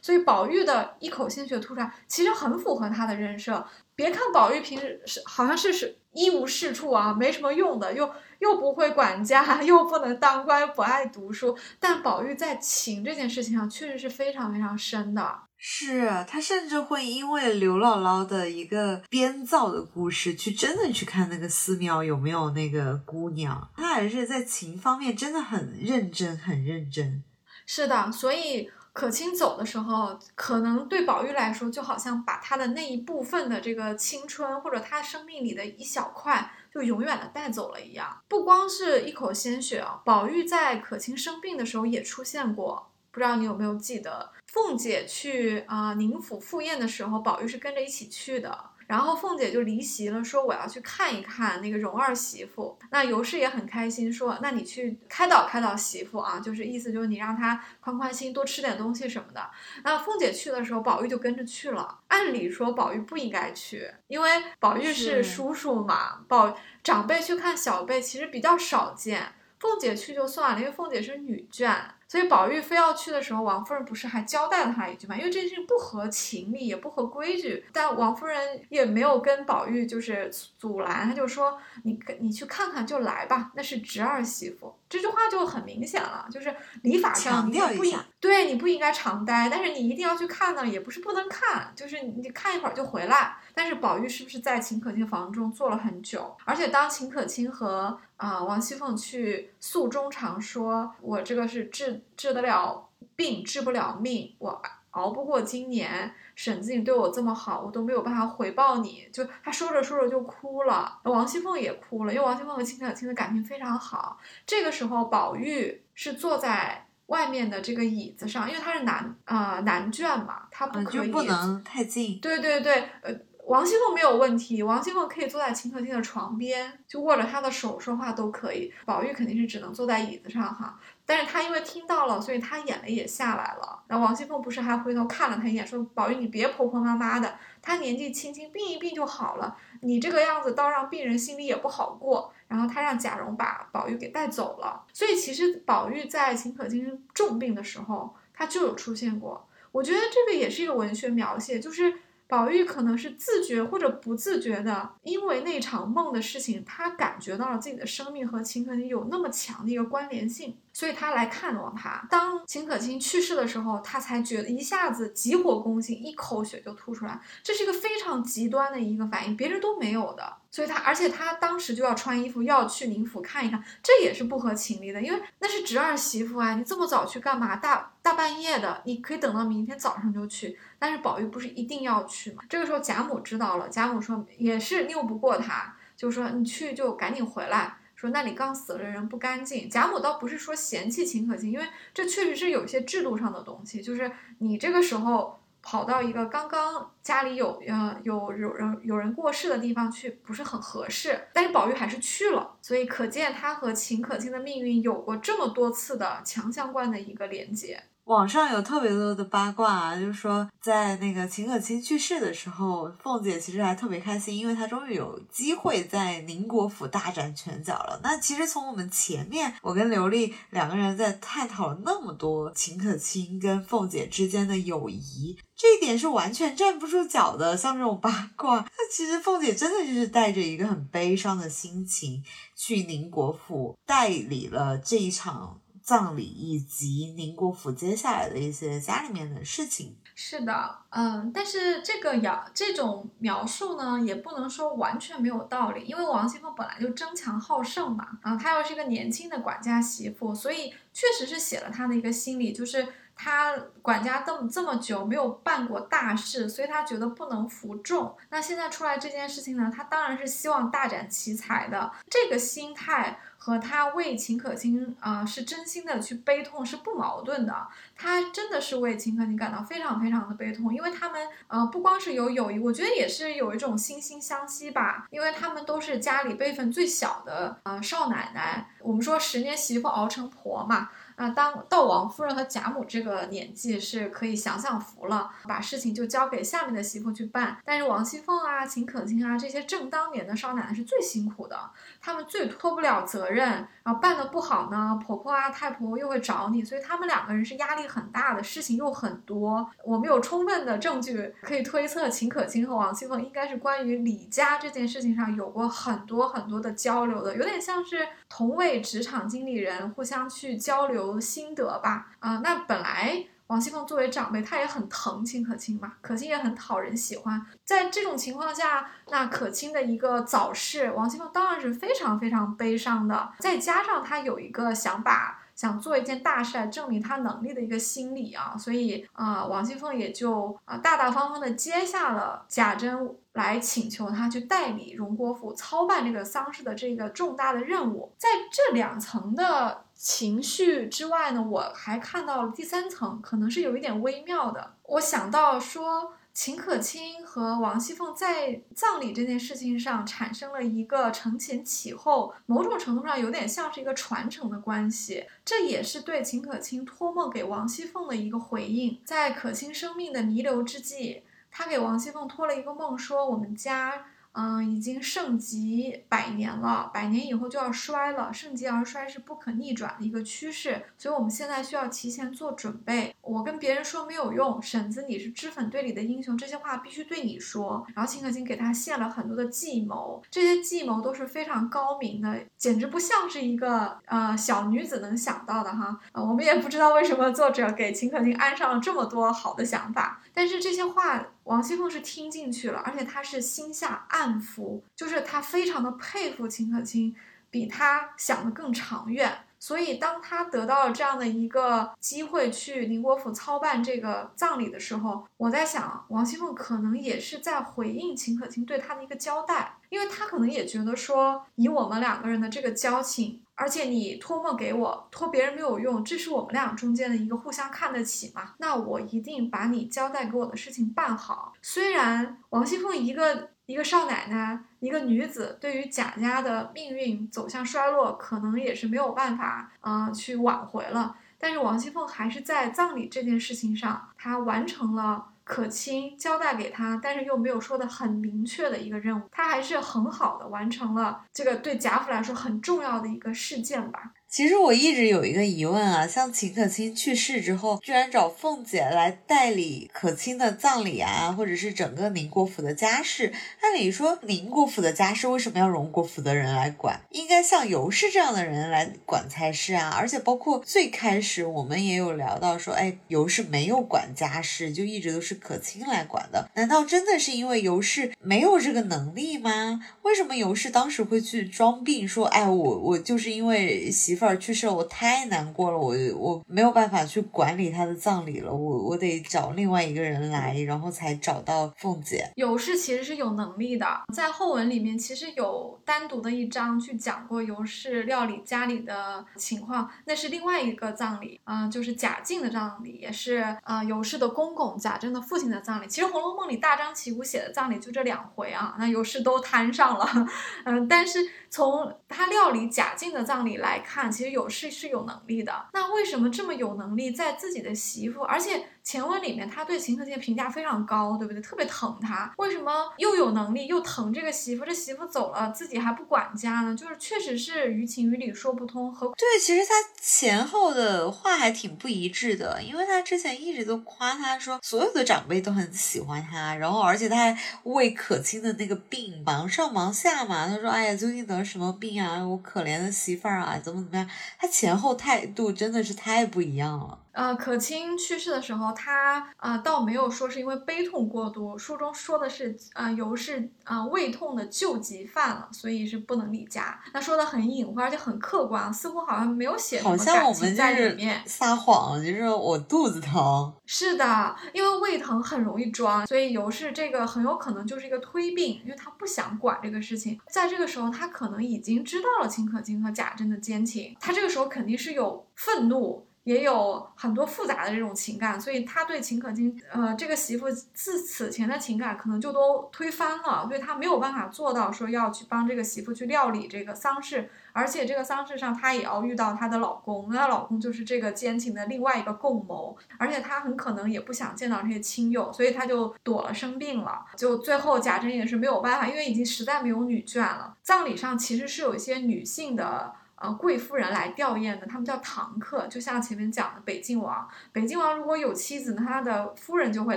[0.00, 3.66] 所以宝玉的一口鲜血吐出来，其实很符合他的人设。
[3.98, 8.08] 别看宝玉平时是好像是是一无是处啊，没什么用的，又
[8.38, 11.58] 又不会管家， 又不能当官，不爱读书。
[11.80, 15.40] 但宝玉在情这件事情上确实是非常非常深的。
[15.56, 23.68] 是他甚至会因为刘姥姥的一个编造的故事，去真的去看那个寺庙有没有那个姑娘。
[23.76, 27.24] 他还是在情方面真的很认真，很认真。
[27.66, 28.70] 是的，所以。
[28.92, 38.20] 可卿走的时候，可能对宝玉来说，就好像把他的那一部分的这个青春，或者他生命里的一小块，就永远的带走了一样。
[38.26, 44.30] 不光是一口鲜血啊，宝玉在可卿生病的时候也出现过，不知道你有没有记得？
[44.46, 48.70] 凤姐去啊宁府赴宴的时候，宝玉是跟着一起去的。
[48.88, 52.76] 然后凤姐就离席了，说我要去看一看那个荣二媳妇。
[52.90, 59.50] 那尤氏也很开心，说那你去开导开导媳妇啊，就是意思就是你让她宽宽心，多吃点东西什么的。
[59.84, 62.00] 那凤姐去的时候，宝玉就跟着去了。
[62.08, 69.34] 按理说宝玉不应该去，因为宝玉是叔叔嘛，宝长辈去看小辈其实比较少见。
[69.58, 71.76] 凤姐去就算了，因为凤姐是女眷。
[72.08, 75.14] 所以宝玉非要去的时候，王夫人不是还交代了他一句吗？
[75.14, 77.66] 因为这件事情不合情理，也不合规矩。
[77.70, 93.36] 但王夫人也没有跟宝玉就是阻拦，她就说：“你你去看看就来吧，那是侄儿媳妇。”这句话就很明显了，就是礼法上你不应对你不应该常待，但是你一定要去看呢，也不是不能看，就是你看一会儿就回来。
[93.54, 96.36] 但是宝玉是不是在秦可卿房中坐了很久？
[96.44, 106.14] 而且当秦可卿和啊王熙凤去诉衷肠，说我这个是治治得了病，治不了命，我熬不过今年。
[106.38, 109.08] 沈子颖对我这么好，我都没有办法回报你。
[109.12, 114.16] 就他说着说着就哭了，王熙凤也哭了，因为王熙凤和秦可卿的感情非常好。
[114.46, 122.20] 这个时候，宝玉是坐在外面的这个椅子上，因为他是男啊男眷嘛，他不可以不能太近。
[122.20, 123.12] 对对对，呃，
[123.46, 128.72] 王熙凤没有问题，王熙凤可以坐在秦可卿的床边，就握着她的手说话都可以。
[128.86, 130.78] 宝玉肯定是只能坐在椅子上哈。
[131.10, 133.82] 但是他因为听到了，所以他眼泪也下来了。
[133.88, 139.56] 那王熙凤不是还回头看了他一眼，说：“宝玉，你别婆婆妈妈的，他年纪轻轻，病一病就好了。
[139.80, 144.84] 你这个样子，倒让病人心里也不好过。”然后他让贾蓉把宝玉给带走了。
[144.92, 149.48] 所以其实宝玉在秦可卿重病的时候，他就有出现过。
[149.72, 152.00] 我觉得这个也是一个文学描写，就是。
[152.28, 162.06] 宝玉可能是自觉或者不自觉的，因为那场梦的事情，他感觉到了自己的生命和秦可卿有那么强的一个关联性，所以他来看望他。
[162.10, 170.36] 当秦可卿去世的时候，他才觉得一下子急火攻心，一口血就吐出来，这是一个非常极端的一个反应，别人都没有的。
[170.50, 177.56] 所以他，而且他当时就要穿衣服，要去宁府看一看，这也是不合情理的，因为那是侄儿媳妇啊，你这么早去干嘛？
[177.56, 180.58] 大大半夜的，你可以等到明天早上就去。
[180.78, 182.42] 但是宝玉不是一定要去吗？
[182.48, 189.68] 这个时候贾母知道了，贾母说也是拗不过他，就说你去就赶紧回来，说那里刚死了人不干净。
[189.68, 201.26] 贾母倒不是说嫌弃秦可卿，因为这确实是有一些制度上的东西，就是你这个时候跑到一个刚刚家里有呃有有人有人过世的地方去，不是很合适。
[201.34, 207.82] 但是宝玉还是去了，所以可见他和秦可卿的命运有过这么多次的强相关的一个连接。
[208.08, 218.00] 网上有特别多的八卦啊，就是说在那个秦可卿去世的时候，凤姐其实还特别开心，因为她终于有机会在宁国府大展拳脚了。
[218.02, 227.58] 那其实从我们前面，我跟刘丽两个人在探讨了那么多秦可卿跟凤姐之间的友谊，这一点是完全站不住脚的。
[227.58, 232.24] 像这种八卦，那其实凤姐真的就是带着一个很悲伤的心情
[232.56, 235.60] 去宁国府代理了这一场。
[235.88, 252.86] 葬礼以及宁国府接下来的一些家里面的事情，是的，嗯，但是这个描这种描述呢，也不能说完全没有道理，因为王熙凤本来就争强好胜嘛，啊，她又是一个年轻的管家媳妇，所以确实是写了她的一个心理，就是
[253.18, 258.16] 他管家这么这么久没有办过大事，所以他觉得不能服众。
[258.30, 263.18] 那现在出来这件事情呢，他当然是希望大展奇才的，这个心态。
[263.40, 280.90] 和他为秦可卿啊是真心的去悲痛是不矛盾的，他真的是为秦可卿感到非常非常的悲痛，因为他们呃不光是有友谊，我觉得也是有一种惺惺相惜吧，因为他们都是家里辈分最小的呃少奶奶，我们说十年媳妇熬成婆嘛。
[281.18, 287.58] 那当到王夫人和贾母这个年纪是可以享享福了，把事情就交给下面的媳妇去办。
[287.64, 299.66] 但是王熙凤啊、秦可卿啊这些正当年的少奶奶是最辛苦的，她们最脱不了责任，然后办的不好呢，婆婆啊、太婆又会找你，所以他们两个人是压力很大的，事情又很多。
[299.82, 311.18] 我们有充分的证据可以推测，秦可卿和王熙凤应该是关于李家这件事情上有过很多很多的交流的，有点像是同为职场经理人，互相去交流。
[311.18, 317.44] 心得吧，啊，那本来王熙凤作为长辈，她也很疼秦可卿嘛，可卿也很讨人喜欢。
[317.64, 323.30] 在这种情况下，那可卿的一个早逝，王熙凤当然是非常非常悲伤的。
[323.40, 338.12] 再加上她有一个想把想做一件大事来证明她能力的一个心理啊，所以啊，王熙凤也就啊大大方方的接下了贾珍来请求她去代理荣国府操办这个丧事的这个重大的任务。
[338.18, 339.84] 在这两层的。
[339.98, 344.76] 情绪之外呢，我还看到了第三层，可能是有一点微妙的。
[344.84, 355.26] 我想到说，秦可卿和王熙凤在葬礼这件事情上产生了一个承前启后，某种程度上有点像是一个传承的关系。
[355.44, 359.00] 这也是对秦可卿托梦给王熙凤的一个回应。
[359.04, 364.06] 在可卿生命的弥留之际，他给王熙凤托了一个梦，说我们家。
[364.40, 373.12] 嗯，已经盛极百年了，百年以后就要衰了，盛极而衰是不可逆转的一个趋势，所以我们现在需要提前做准备。
[373.20, 377.84] 我跟别人说没有用，婶子你是脂粉堆里的英雄，这些话必须对你说。
[377.96, 385.98] 然后秦可卿给他献了很多的计谋，这些计谋都是非常高明的，简直不像是一个呃小女子能想到的哈。
[386.12, 391.26] 呃，我们也不知道为什么作者给秦可卿安上了这么多好的想法，但是这些话。
[391.48, 397.16] 王熙凤是听进去了，而且她是心下暗服，就是她非常的佩服秦可卿，
[397.50, 399.46] 比她想的更长远。
[399.58, 413.40] 所以，当她得到了这样的一个机会去宁国府操办这个葬礼的时候，我在想，王熙凤可能也是在回应秦可卿对她的一个交代，因为她可能也觉得说，以我们两个人的这个交情。
[413.60, 418.54] 而且你托梦给我，托别人没有用，这是我们俩中间的一个互相看得起嘛？
[418.58, 421.52] 那我一定把你交代给我的事情办好。
[421.60, 431.16] 虽然王熙凤一个一个少奶奶，一个女子，对于贾家的命运走向衰落，可能也是没有办法啊去挽回了。
[431.36, 444.12] 但是王熙凤还是在葬礼这件事情上，她完成了可亲交代给他，但是又没有说的很明确的一个任务，他还是很好的完成了这个对贾府来说很重要的一个事件吧。
[444.30, 453.32] 其实我一直有一个疑问啊，像秦可卿去世之后，居然找凤姐来代理可卿的葬礼啊，或者是整个宁国府的家事。
[453.62, 457.00] 按理说，宁国府的家事为什么要荣国府的人来管？
[457.10, 459.96] 应该像尤氏这样的人来管才是啊。
[459.98, 466.50] 而且包括最开始我们也有聊到说，哎，尤氏没有管家事，就一直都是可卿来管的。
[466.54, 469.80] 难道真的是因为尤氏没有这个能力吗？
[470.02, 474.17] 为什么尤氏当时会去装病说，哎，我我就是因为媳。
[474.18, 482.30] 妇儿去世，我太难过了，我我没有办法去管理他的葬礼了，我我得找另外一个人来，然后才找到凤姐。
[482.34, 495.86] 尤氏其实是有能力的，在后文里面其实有单独的一章去讲过尤氏料理家里的情况，那是另外一个葬礼，啊，就是贾静的葬礼，也是啊尤氏的公公贾珍的父亲的葬礼。
[495.86, 500.28] 其实《红楼梦》里大张旗鼓写的葬礼就这两回啊，那尤氏都摊上了，
[500.64, 501.18] 嗯， 但是。
[501.50, 505.68] 从他料理贾静的葬礼来看，其实有是是有能力的。
[505.72, 508.64] 那为什么这么有能力，在自己的媳妇，而且？
[508.88, 511.42] 前文里面他对秦可卿的评价非常高，对不对？
[511.42, 514.64] 特别疼他，为什么又有能力又疼这个媳妇？
[514.64, 516.74] 这媳妇走了，自己还不管家呢？
[516.74, 518.90] 就是确实是于情于理说不通。
[518.90, 530.48] 和对，其实他前后的话还挺不一致的，因为他之前一直都夸他说所有的长辈都很喜欢他，然后而且他还为可卿的那个病忙上忙下嘛。
[530.48, 532.26] 他说：“哎呀，究竟得什么病啊？
[532.26, 534.08] 我可怜的媳妇儿啊，怎么怎么样？”
[534.40, 536.98] 他前后态度真的是太不一样了。
[537.18, 546.80] 呃，可卿去世的时候，他呃倒没有说是因为悲痛过度，书中说的是呃尤氏啊胃痛的旧疾犯了，所以是不能离家。
[546.94, 551.20] 那说的很隐晦，而且很客观，似乎好像没有写什么感情在里面。
[551.26, 553.52] 撒谎，就是我肚子疼。
[553.66, 560.16] 是的，因为胃疼很容易装，所以尤氏这个很有可能就是一个推病，因为他不想管这个事情。
[560.30, 566.06] 在这个时候，他可能已经知道了秦可卿和贾珍的奸情，他这个时候肯定是有愤怒。
[566.28, 592.92] 也有很多复杂的这种情感，所以他对秦可卿，呃，这个媳妇自此前的情感可能就都推翻了，所以他没有办法做到说要去帮这个媳妇去料理这个丧事，而且这个丧事上他也要遇到她的老公，那老公就是这个奸情的另外一个共谋，而且他很可能也不想见到这些亲友，所以他就躲了生病了，就最后贾珍也是没有办法，因为已经实在没有女眷了，葬礼上其实是有一些女性的。
[593.20, 597.28] 呃，贵夫人来吊唁的，他们叫堂客，就像前面讲的北静王。
[597.52, 599.96] 北静王如果有妻子，那他的夫人就会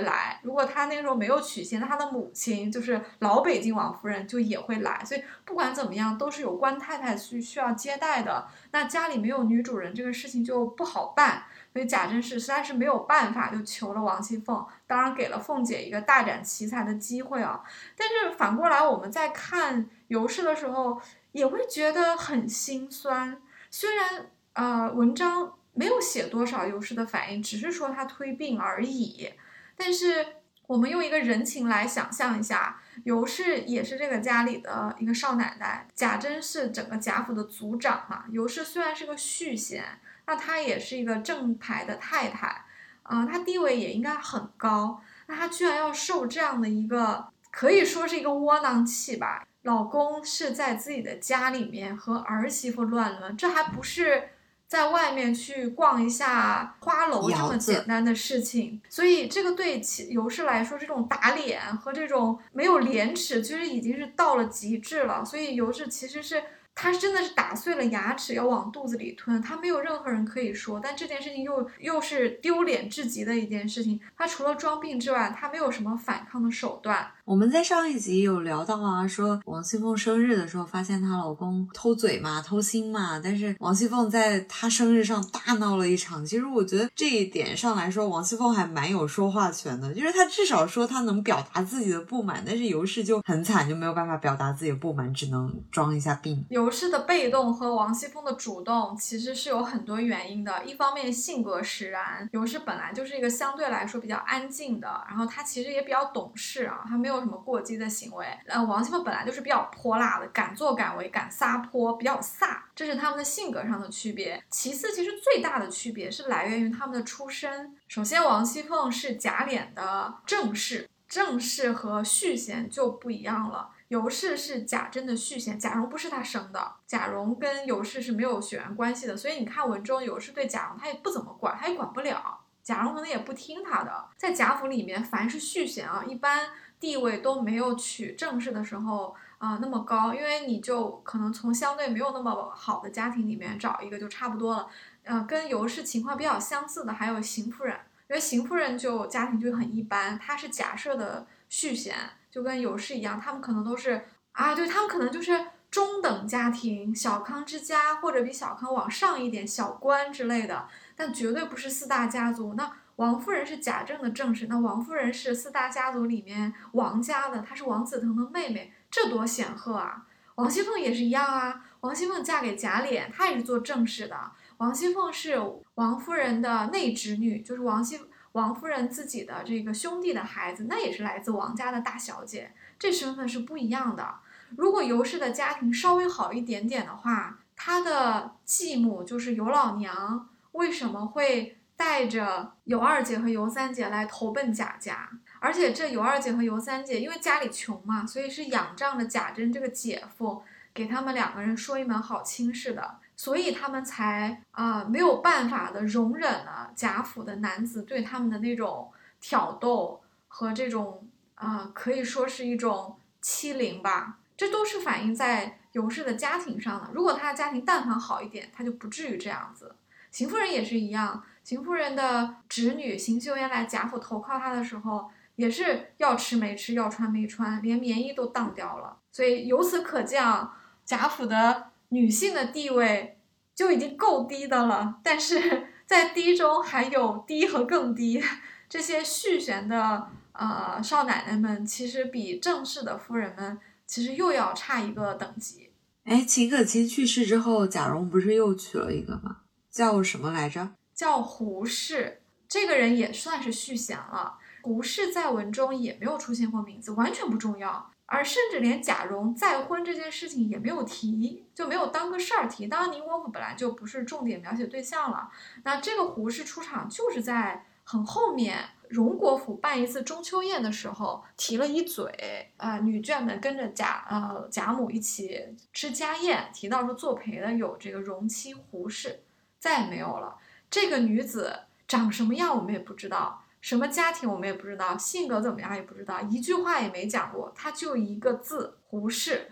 [0.00, 5.04] 来；如果他那时候没有娶亲，那他的母亲就是老北静王夫人就也会来。
[5.04, 8.48] 所以不管怎么样，都是有官太太去需要接待的。
[8.72, 11.44] 那家里没有女主人，这个事情就不好办。
[11.72, 17.62] 所以贾珍是实在是没有办法，就求了王熙凤，当然给了凤姐一个大展奇才的机会啊。
[17.96, 21.00] 但是反过来，我们在看尤氏的时候。
[21.32, 29.30] 也会觉得很心酸，虽然呃文章没有写多少尤氏的反应，只是说她推病而已，
[29.74, 30.26] 但是
[30.66, 39.82] 我们用一个人情来想象一下，尤氏也是这个家里的一个少奶奶，贾珍是整个贾府的族长嘛，尤氏虽然是个续弦，
[40.26, 42.66] 那她也是一个正牌的太太，
[43.12, 49.46] 啊，她地位也应该很高，那她居然要受这样的一个，可以说是一个窝囊气吧。
[49.64, 54.30] 老公是在自己的家里面和儿媳妇乱伦，这还不是
[54.66, 58.80] 在外面去逛一下花楼这么简单的事情。
[58.88, 65.22] 所以这个对尤氏来说，这种打脸和这种没有廉耻，其实已经是到了极致了。
[65.22, 66.42] 所以尤氏其实是。
[66.74, 74.00] 他真的是打碎了牙齿要往肚子里吞，他没有任何人可以说，但这件事情又又是丢脸至极的一件事情。
[74.16, 77.06] 他除了装病之外，他没有什么反抗的手段。
[77.24, 86.24] 我们在上一集有聊到啊，说王熙凤生日的时候发现她老公偷嘴嘛、偷腥嘛，但是王熙凤在她生日上大闹了一场。
[86.26, 96.44] 其实我觉得这一点上来说，王熙凤还蛮有说话权的，就是她至少说她能表达自己的不满，但是尤氏就很惨，就没有办法表达自己的不满，只能装一下病。
[96.62, 100.64] 尤氏的被动和王熙凤的主动其实是有很多原因的。
[100.64, 108.24] 一方面性格使然，尤氏本来就是一个相对来说比较安静的，然后她其实也比较懂事啊，她没有什么过激的行为。
[108.46, 114.40] 呃，王熙凤本来就是比较泼辣的，敢作敢为，敢撒泼，比较飒，这是他们的性格上的区别。
[114.48, 117.76] 其次，其实最大的区别是来源于他们的出身。
[117.88, 120.88] 首先，王熙凤是贾琏的正室。
[121.08, 123.68] 正室和续弦就不一样了。
[123.92, 134.08] 尤氏是贾珍的续弦，贾蓉不是他生的，贾蓉跟尤氏是没有血缘关系的，所以你看文中尤氏对贾蓉他也不怎么管，他也管不了，贾蓉可能也不听他的。
[134.16, 136.48] 在贾府里面，凡是续弦啊，一般
[136.80, 144.66] 地位都没有娶正室的时候啊那么高，因为你就可能从相对没有那么好的家庭里面找一个就差不多了。
[145.04, 147.76] 呃，跟尤氏情况比较相似的还有邢夫人，
[148.08, 151.94] 因为邢夫人就家庭就很一般，她是贾赦的续弦。
[152.32, 155.38] 就跟尤氏一样，他们可能都是啊，对他们可能就是
[155.70, 160.66] 中等家庭、小康之家，或者比小康往上一点小官之类的，
[160.96, 162.54] 但绝对不是四大家族。
[162.54, 170.06] 那王夫人是贾政的正室，那王夫人是四大家族里面王家的，她是王子腾的妹妹，这多显赫啊！
[170.36, 174.16] 王熙凤也是一样啊，王熙凤嫁给贾琏，她也是做正室的。
[174.56, 175.38] 王熙凤是
[175.74, 178.00] 王夫人的内侄女，就是王熙。
[178.32, 184.16] 王夫人自己的这个兄弟的孩子，那也是来自王家的大小姐，这身份是不一样的。
[184.56, 195.10] 如果尤氏的家庭稍微好一点点的话，她的继母就是尤老娘，为什么会带着尤二姐和尤三姐来投奔贾家？
[195.40, 202.98] 而且这尤二姐和尤三姐因为家里穷嘛，所以是仰仗着贾珍这个姐夫，给他们两个人说一门好亲事的。
[203.22, 211.06] 所以他们才啊没有办法的容忍了贾府的男子对他们的那种挑逗和这种
[211.36, 216.90] 啊可以说是一种欺凌吧，这都是反映在尤氏的家庭上的。
[216.92, 219.76] 如果他的家庭但凡好一点，他就不至于这样子。
[220.10, 228.96] 邢夫人也是一样，邢夫人的侄女邢岫烟来贾府投靠她的时候，也是要吃没吃，要穿没穿，连棉衣都当掉了。
[229.12, 231.70] 所以由此可见啊，贾府的。
[231.92, 233.18] 女性的地位
[233.54, 238.22] 就已经够低的了，但是 在低中还有低和更低。
[238.66, 245.70] 这些续弦的呃少奶奶们，其实比正式的夫人们，其实又要差一个等级。
[246.04, 249.42] 哎，秦可卿去世之后，贾蓉不是又娶了一个吗？
[249.70, 250.70] 叫什么来着？
[250.94, 252.22] 叫胡适。
[252.48, 254.38] 这个人也算是续弦了。
[254.62, 257.91] 胡适在文中也没有出现过名字，完全不重要。
[258.14, 262.66] 而甚至连贾蓉再婚这件事情也没有提，就没有当个事儿提。
[262.66, 265.30] 当然，宁国府本来就不是重点描写对象了。
[265.64, 272.52] 那这个胡氏出场就是在很后面，荣国府办一次中秋宴的时候提了一嘴。
[272.58, 279.20] 啊，女眷们跟着贾呃贾母一起吃家宴，提到说作陪的有这个荣妻胡氏，
[279.58, 280.36] 再也没有了。
[280.70, 283.41] 这个女子长什么样我们也不知道。
[283.62, 289.48] 什么家庭我们也不知道，性格怎么样也不知道，一句话也没讲过，他就一个字胡适。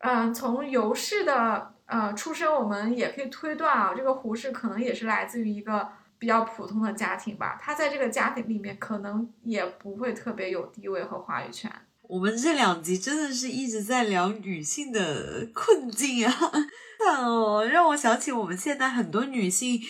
[0.00, 5.88] 嗯，从尤氏的呃出身，我们也可以推断啊，这个胡适可能也是来自于一个
[6.18, 7.56] 比较普通的家庭吧。
[7.62, 11.70] 他在这个家庭里面可能也不会特别有地位和话语权。
[12.12, 16.34] 我们这两集真的是一直在聊女性的困境啊，
[17.24, 19.80] 哦，让我想起我们现在很多女性。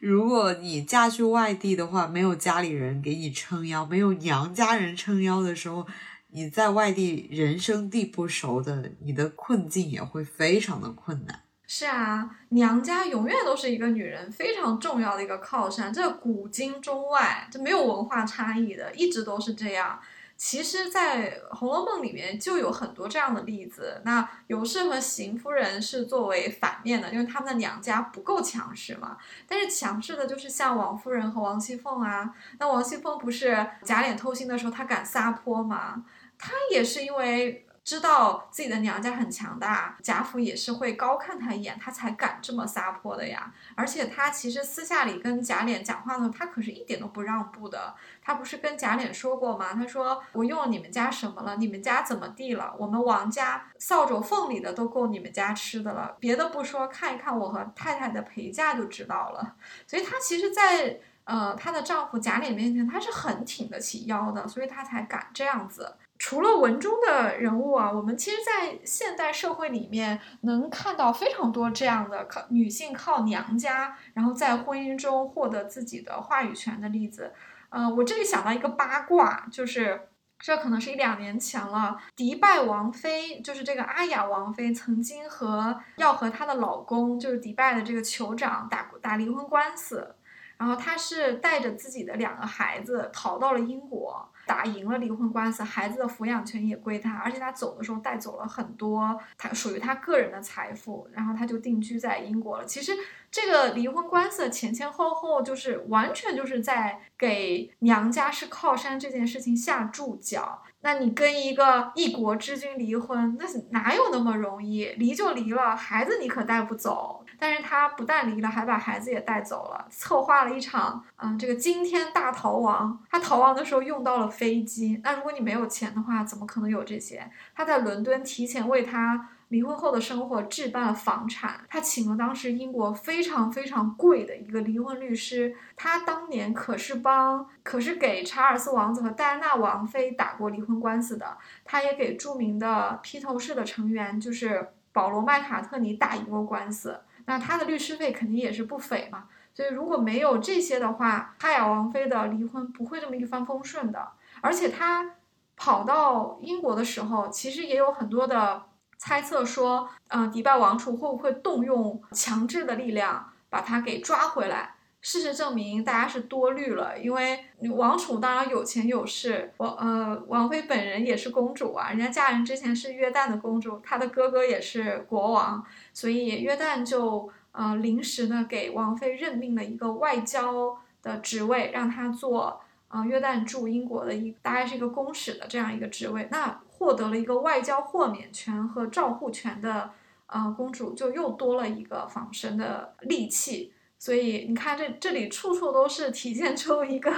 [0.00, 5.86] 如果你嫁去外地的话，没有家里人给你撑腰，没有娘家人撑腰的时候，
[6.32, 11.42] 你在外地人生地不熟的，你的困境也会非常的困难。
[11.68, 19.96] 是啊，娘家永远都是一个女人非常重要的一个靠山，这古今中外，这没有文化差异的，一直都是这样。
[20.38, 24.00] 其实，在《红楼梦》里面就有很多这样的例子。
[24.04, 29.18] 那尤氏和邢夫人是作为反面的，因为他们的娘家不够强势嘛。
[29.48, 32.32] 但是强势的就是像王夫人和王熙凤啊。
[32.60, 36.04] 那王熙凤不是假脸偷心的时候，她敢撒泼吗？
[36.38, 37.64] 她也是因为。
[37.88, 43.50] 知道自己的娘家很强大，贾府也是会高看他一眼，他才敢这么撒泼的呀。
[43.74, 47.94] 而且他其实私下里跟贾琏讲话的时候，他可是一点都不让步的。
[48.20, 49.72] 他不是跟贾琏说过吗？
[49.72, 52.74] 他说不用了你们家什么了，你们家怎么地了？
[52.78, 56.14] 我们王家扫帚缝里的都够你们家吃的了。
[56.20, 59.56] 别的不说，看一看我和太太的陪嫁就知道了。
[59.86, 65.96] 所以她其实，在呃她的丈夫贾琏面前，她是很挺得起腰的，所以她才敢这样子。
[66.18, 77.32] 除了文中的人物啊，我们其实，在现代社会里面能看到非常多这样的靠女性靠娘家，然后在婚姻中获得自己的话语权的例子。
[77.70, 80.08] 呃，我这里想到一个八卦，就是
[80.40, 90.16] 这可能是一两年前了，迪拜王妃，就是这个阿雅王妃，曾经和要和她的老公，就是迪拜的这个酋长打打离婚官司，
[90.56, 94.28] 然后她是带着自己的两个孩子逃到了英国。
[94.48, 102.64] 打赢了离婚官司，孩子的抚养权也归他，而且他走的时候带走了很多他属于他个人的财富，然后他就定居在英国了。
[102.64, 102.92] 其实
[103.30, 110.62] 这个离婚官司前前后后就是完全就是在给娘家是靠山这件事情下注脚。
[110.80, 114.84] 那你跟一个一国之君离婚，那哪有那么容易？
[114.96, 117.24] 离就离了，孩子你可带不走。
[117.40, 122.98] 但是他不但离了，还把孩子也带走了，策划了一场，嗯，这个惊天大逃亡。
[123.10, 125.00] 他逃亡的时候用到了飞机。
[125.04, 127.30] 那如果你没有钱的话，怎么可能有这些？
[127.54, 131.60] 他在伦敦提前为他离婚后的生活置办了房产。
[131.68, 135.54] 他请了当时英国非常非常贵的一个离婚律师。
[135.76, 141.38] 他当年可是帮，可是给查尔斯王子和戴安娜王妃打过离婚官司的。
[141.64, 147.00] 他也给著名的披头士的成员，就是保罗麦卡特尼打赢过官司。
[147.26, 154.12] 那他的律师费肯定也是不菲嘛，所以如果没有这些的话，哈雅王妃的离婚不会这么一帆风顺的。
[154.40, 155.16] 而且他
[155.56, 158.62] 跑到英国的时候，其实也有很多的
[158.98, 164.74] 猜测说，嗯，迪拜王储会不会动用强制的力量把他给抓回来？
[165.00, 167.44] 事实证明，大家是多虑了，因为
[167.76, 189.90] 王储当然有钱有势，王呃王妃本人也是公主啊，人家嫁人之前是约旦的公主，她的哥哥也是国王，所以约旦就呃临时呢给王妃任命了一个外交的职位，让她做呃约旦驻英国的一大概是一个公使的这样一个职位，那获得了一个外交豁免权和照护权的
[190.26, 193.72] 呃公主就又多了一个防身的利器。
[194.00, 197.10] 所以你看，这这里处处都是体现出一个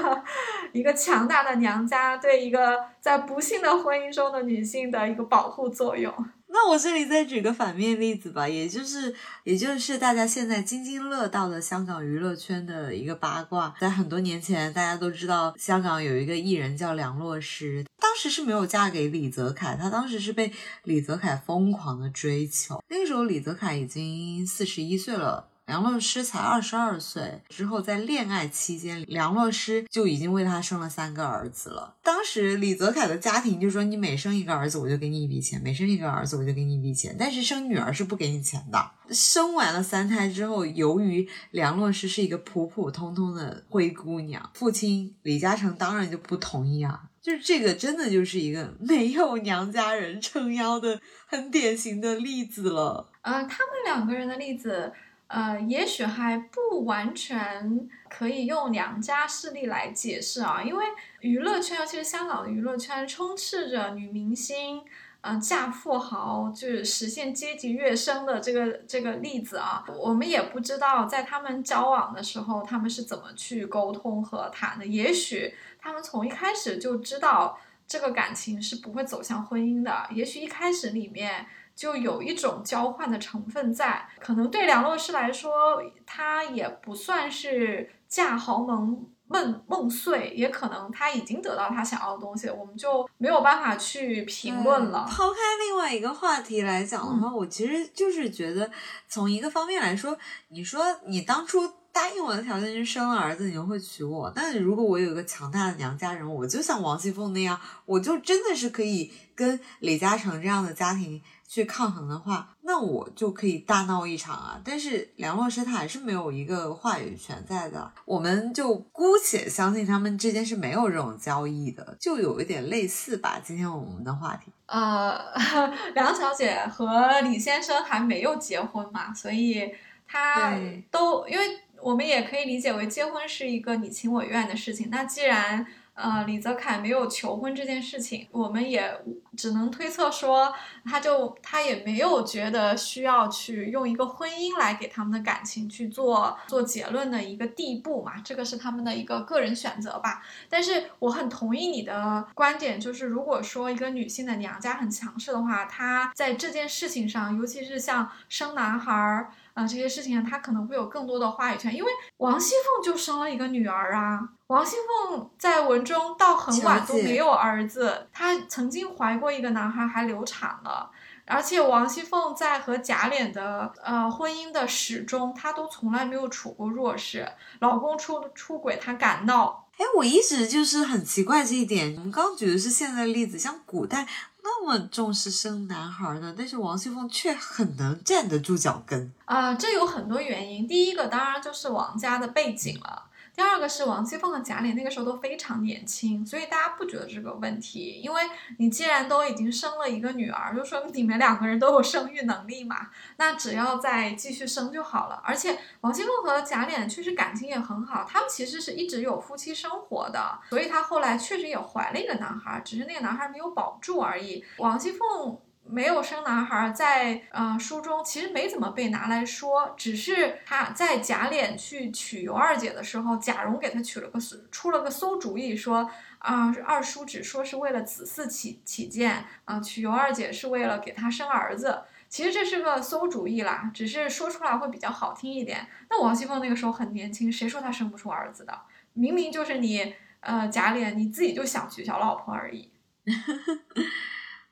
[0.72, 6.11] 一个强大的娘家对一个在不幸的婚姻中的女性的一个保护作用。
[6.53, 13.74] 那我这里再举个反面例子吧，也就是也就是大家现在津津乐道的香港娱乐圈的一个八卦。
[13.80, 20.53] 在很多年前，大家都知道香港有一个艺人叫梁洛施，当时是没有嫁给李泽楷，她当时是被
[20.84, 22.82] 李泽楷疯狂的追求。
[22.88, 25.49] 那个时候李泽楷已经四十一岁了。
[25.71, 31.95] 梁洛施才二十二岁，之后在恋爱期间，梁洛施就已经为他生了三个儿子了。
[32.03, 37.14] 当时李泽楷的家庭就说：“你每生一个儿子，我就给你一笔钱；每生一个儿子，我就给你一笔钱。
[37.16, 47.05] 但是生女儿是不给你钱的。”生完了三胎之后，由于梁洛施是一个普普通通的灰姑娘，父亲李嘉诚当然就不同意啊。
[47.23, 53.12] 就是这个，真的就是一个没有娘家人撑腰的很典型的例子了。
[53.23, 54.93] 呃，他们两个人的例子。
[55.33, 60.85] 呃，也许还不完全可以用娘家势力来解释啊，因为
[61.20, 64.83] 娱乐圈，尤其是香港的娱乐圈，充斥着女明星，
[65.20, 69.85] 嗯，嫁富豪，就是实现阶级跃升的这个这个例子啊。
[69.97, 74.85] 我们也不知道在他们交往的时候，他们是怎么去沟通和谈的。
[74.85, 77.57] 也许他们从一开始就知道
[77.87, 80.09] 这个感情是不会走向婚姻的。
[80.11, 81.47] 也许一开始里面。
[81.81, 95.07] 就有一种交换的成分在，可能对梁洛施来说，她也不算是嫁豪门梦梦碎，也可能她已经得到她想要的东西，我们就没有办法去评论了。
[95.09, 98.70] 抛开另外一个话题来讲的话，我其实就是觉得，
[99.09, 100.14] 从一个方面来说，
[100.49, 111.22] 你说你当初答应我的条件是生了儿子，你就会娶我，但如果我有一个强大的娘家人，我就像王熙凤那样，我就真的是可以跟李嘉诚这样的家庭。
[111.53, 114.61] 去抗衡的话，那我就可以大闹一场啊！
[114.64, 123.40] 但是梁洛施他还是没有一个话语权在的，我们就姑且相信他们之间是没有这种交易的，就有一点类似吧。
[123.42, 125.18] 今天我们的话题，呃，
[125.96, 129.74] 梁小姐和李先生还没有结婚嘛，所以
[130.07, 130.57] 他
[130.88, 131.44] 都因为
[131.82, 134.88] 我们也可以理解为结婚是一个你情我愿的事情。
[134.88, 135.66] 那既然
[136.01, 138.90] 呃，李泽楷没有求婚这件事情，我们也
[139.36, 140.53] 只能推测说，
[140.84, 150.22] 他就他也没有觉得需要去用一个婚姻来给他们的感情去做做结论的一个地步嘛，这个是他们的一个个人选择吧。
[150.48, 159.64] 但是我很同意你的观点，就是如果说一个女性的娘家很强势的话，她在这件事情上，尤其是像生男孩儿儿。
[159.64, 164.20] 啊，这些事情他可能会有更多的话语权，因为王熙凤就生了一个女儿啊。
[164.46, 164.76] 王熙
[165.08, 170.90] 凤在文中到很晚都没有儿子，她曾经怀过一个男孩，还流产了。
[171.26, 177.28] 而且王熙凤在和贾琏的呃婚姻的始终，她都从来没有处过弱势，
[177.61, 179.66] 老公出出轨她敢闹。
[179.77, 181.95] 哎，我一直就是很奇怪这一点。
[181.97, 184.07] 我们刚举的是现在的例子，像古代。
[184.43, 189.55] 那么重视生男孩呢，但是王熙凤却很能站得住脚跟啊！
[189.55, 190.66] 这有很多原因。
[190.66, 193.03] 第一个当然就是王家的背景了。
[193.35, 198.22] 第二个是王熙凤和贾琏那个时候都非常年轻，所以大家不觉得这个问题，因为
[198.59, 205.22] 你既然都已经生了一个女儿，就说明你们两个人都有生育能力嘛， 那只要再继续生就好了。
[205.24, 214.45] 而且王熙凤和贾琏确实感情也很好，他们其实是一直有夫妻生活的，所以她后来确实也怀了一个男孩，只是那个男孩没有保住而已。
[214.59, 215.39] 王熙凤。
[215.71, 224.18] 没有生男孩，在呃书中其实没怎么被拿来说，只是他在贾琏去娶尤二姐的时候，贾蓉给他取了个
[224.51, 235.68] 出了个馊主意，说啊二叔只说是为了子嗣起起见啊，娶尤二姐是为了给他生儿子，其实这是个馊主意啦，只是说出来会比较好听一点。
[235.89, 238.61] 那王熙凤那个时候很年轻，谁说她生不出儿子的？
[238.93, 242.71] 明明就是你呃贾琏你自己就想娶小老婆而已。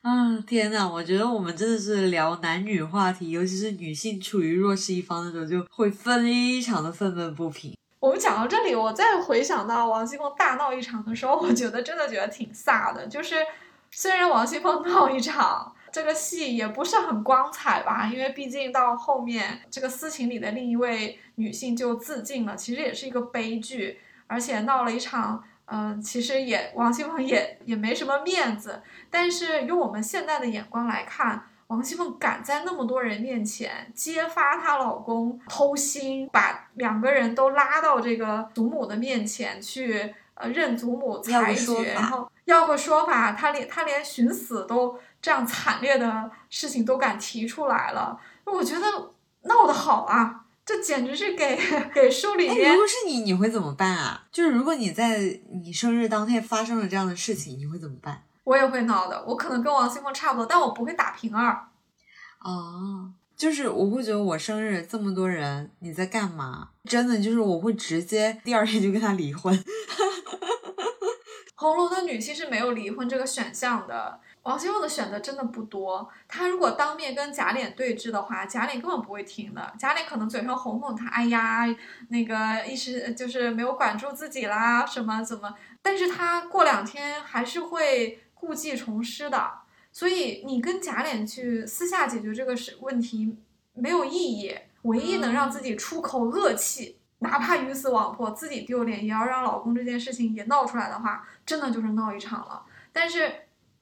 [0.09, 7.77] 啊天呐，我觉得我们真的是聊男女话题，尤其是女性处于弱势一方的时候，就会非常的愤愤不平。
[8.01, 13.07] 我们讲到这里，我再回想到王熙凤大闹一场的时候，我觉得真的觉得挺飒的。
[13.07, 13.37] 就是
[13.91, 25.45] 虽然王熙凤闹一场，这个戏也不是很光彩吧，因为毕竟到后面这个私情里的另一位女性就自尽了，其实也是一个悲剧，而且闹了一场。
[25.71, 48.87] 嗯，其实也王熙凤也也没什么面子，但是用我们现在的眼光来看，王熙凤敢在那么多人面前揭发她老公偷腥，把两个人都拉到这个祖母的面前去，呃，认祖母裁决，然后要个说法，她连她连寻死都这样惨烈的事情都敢提出来了，我觉得
[49.43, 50.47] 闹得好啊。
[50.69, 51.59] 这简直是给
[51.95, 52.71] 给书里面。
[52.73, 54.27] 如果是你，你会怎么办啊？
[54.31, 58.25] 就是如果你在你生日当天发生了这样的事情，你会怎么办？
[58.45, 61.69] 我也会闹的，我可能跟王熙凤差不多，但我不会打平儿。
[62.41, 66.69] 哦，就是我会觉得我生日这么多人，你在干嘛？
[66.85, 69.65] 真的就是我会直接第二天就跟他离婚。
[71.57, 74.21] 红楼的女性是没有离婚这个选项的。
[74.49, 79.75] 王熙凤的选择真的不多，她如果当面跟贾琏对峙的话，贾琏根本不会听的。
[79.79, 81.67] 贾琏可能嘴上哄哄她，哎呀，
[82.09, 85.55] 那个一时就是没有管住自己啦，什么怎么？
[85.83, 89.53] 但是他过两天还是会故技重施的。
[89.93, 93.37] 所以你跟贾琏去私下解决这个事问题
[93.75, 102.63] 没有意义，唯一能让自己出口恶气，哪怕鱼死网破，自己丢脸，也要让老公这件事情也闹出来的话，真的就是闹一场了。
[102.95, 103.31] 但是。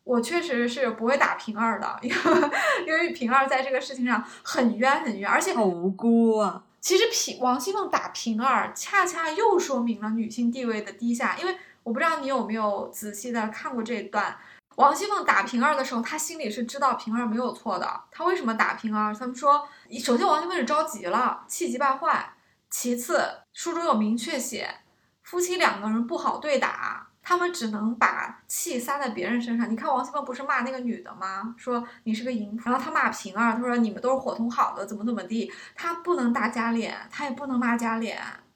[0.07, 2.51] 我确实是不会打平儿的，因为
[2.87, 6.63] 因为平儿在这个事情上很冤很冤，而且好无辜啊。
[6.81, 11.37] 其实平王熙凤打平儿，恰恰又说明了女性地位的低下。
[11.37, 14.39] 因为我不知道你有没有仔细的看过这一段，
[14.77, 18.03] 王熙凤打平儿的时候，她心里是知道平儿没有错的。
[18.13, 19.13] 她为什么打平儿？
[19.13, 19.67] 他们说，
[19.99, 22.09] 首先王熙凤是着急了，气急败坏；
[22.71, 23.21] 其次，
[23.53, 24.73] 书中有明确写，
[25.25, 27.06] 夫妻两个人不好对打。
[27.29, 29.69] 他们只能把气撒在别人身上。
[29.69, 31.53] 你看王熙凤不是骂那个女的吗？
[31.59, 32.71] 说你是个淫妇。
[32.71, 35.53] 然后他骂平儿，他说你们都是伙同好的，怎么怎么地。
[35.75, 38.15] 他不能打贾琏，他也不能骂贾琏。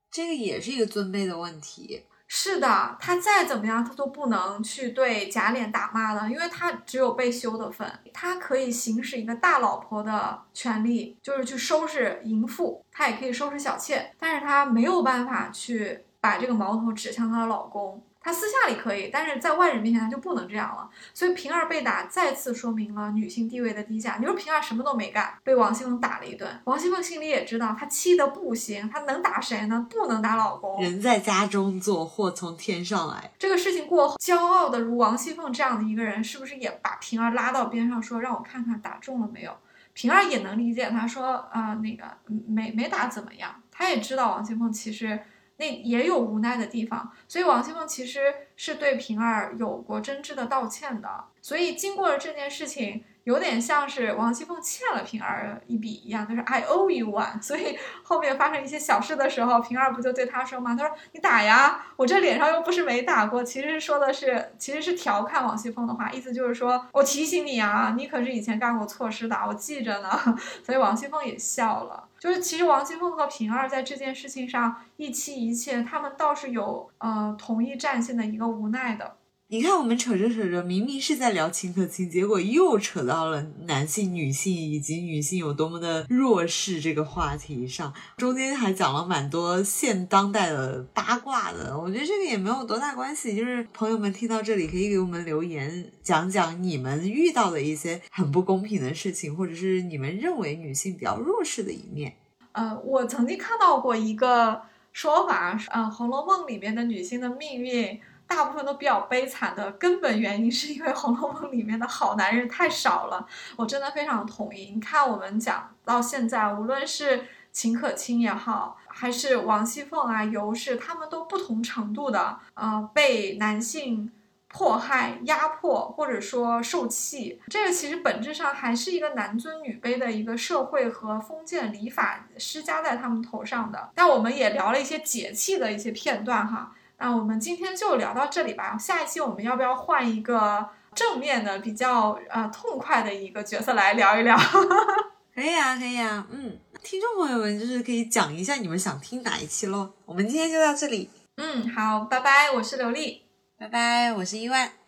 [0.08, 2.04] 这个也是一个尊卑的问题。
[2.28, 7.92] 是的，他再怎么样，他都不能去对贾琏打骂的，因为他只有被休的份。
[8.14, 18.00] 他可以行使一个大老婆的权利，就是去收拾淫妇，他也可以收拾小妾，但是他没有办法去把这个矛头指向她的老公。
[18.22, 20.88] 她私下里可以，但是在外人面前他就不能这样了。
[21.14, 24.18] 所以平儿被打，再次说明了女性地位的低下。
[24.20, 26.46] 你说平儿什么都没干，被王熙凤打了一顿。
[26.64, 29.86] 王熙凤心里也知道，她气得不行，她能打谁呢？
[29.88, 30.82] 不能打老公。
[30.82, 33.32] 人在家中坐，祸从天上来。
[33.38, 39.56] 这个事情过后，骄傲的如王熙凤这样的一个人，是不是也把平儿拉到边上说：“让我看看打中了没有？”
[39.94, 42.04] 平儿也能理解，她说：“啊，那个
[42.46, 45.18] 没没打怎么样。”她也知道王熙凤其实。
[45.60, 51.26] 那也有无奈的地方，所以王熙凤其实是对平儿有过真挚的道歉的。
[51.40, 53.04] 所以经过了这件事情。
[53.24, 57.40] 有点像是王熙凤欠了平儿一笔一样，就是 I owe you one。
[57.42, 60.74] 所以后面发生一些小事的时候，平儿不就对他说吗？
[60.74, 63.44] 他说你打呀，我这脸上又不是没打过。
[63.44, 70.10] 其实说的是，其实是调侃王熙凤的话，意思就是说我提醒你啊，你可是以前干过错事的，我记着呢。
[70.64, 79.16] 所以王熙凤也笑了，就是其实王熙凤和平儿在这件事情上一妻一妾，他们倒是有呃同一战线的一个无奈的。
[79.52, 91.76] 你看，我们扯着扯着，明明是在聊秦可卿，结果又扯到了男性、女性以及女性有多么的弱势这个话题上，中间还讲了蛮多现当代的八卦的。
[91.76, 102.14] 我觉得这个也没有多大关系，就是朋友们听到这里可以给我们留言，讲讲你们遇到的一些很不公平的事情，或者是你们认为女性比较弱势的一面。
[102.52, 104.62] 呃，我曾经看到过一个。
[104.92, 108.00] 说法，嗯，《红楼梦》里面的女性的命运
[108.30, 113.26] 大部分都比较悲惨的根本原因，是因为《红楼梦》里面的好男人太少了。
[113.56, 114.70] 我真的非常同意。
[114.72, 124.12] 你看，我们讲到现在，无论是秦可卿也好，还是王熙凤啊、尤氏，他们都不同程度的，呃，被男性。
[124.52, 133.90] 迫害、压迫，或者说受气，这个其实本质上还是一个男尊女卑的一个社会和封建礼法施加在他们头上的。
[133.94, 138.76] 但我们也聊了一些解气的一些片段哈，那我们今天就聊到这里吧。
[138.78, 144.36] 下一期我们要不要换一个正面的、比较呃痛快的一个角色来聊一聊？
[145.34, 149.90] 可以啊，可以啊，嗯，听众朋友们就是可以讲一下你们想听哪一期喽。
[150.04, 153.22] 我们今天就到这里，嗯，好，拜拜，我是刘丽。
[153.58, 154.79] 拜拜，我是伊万。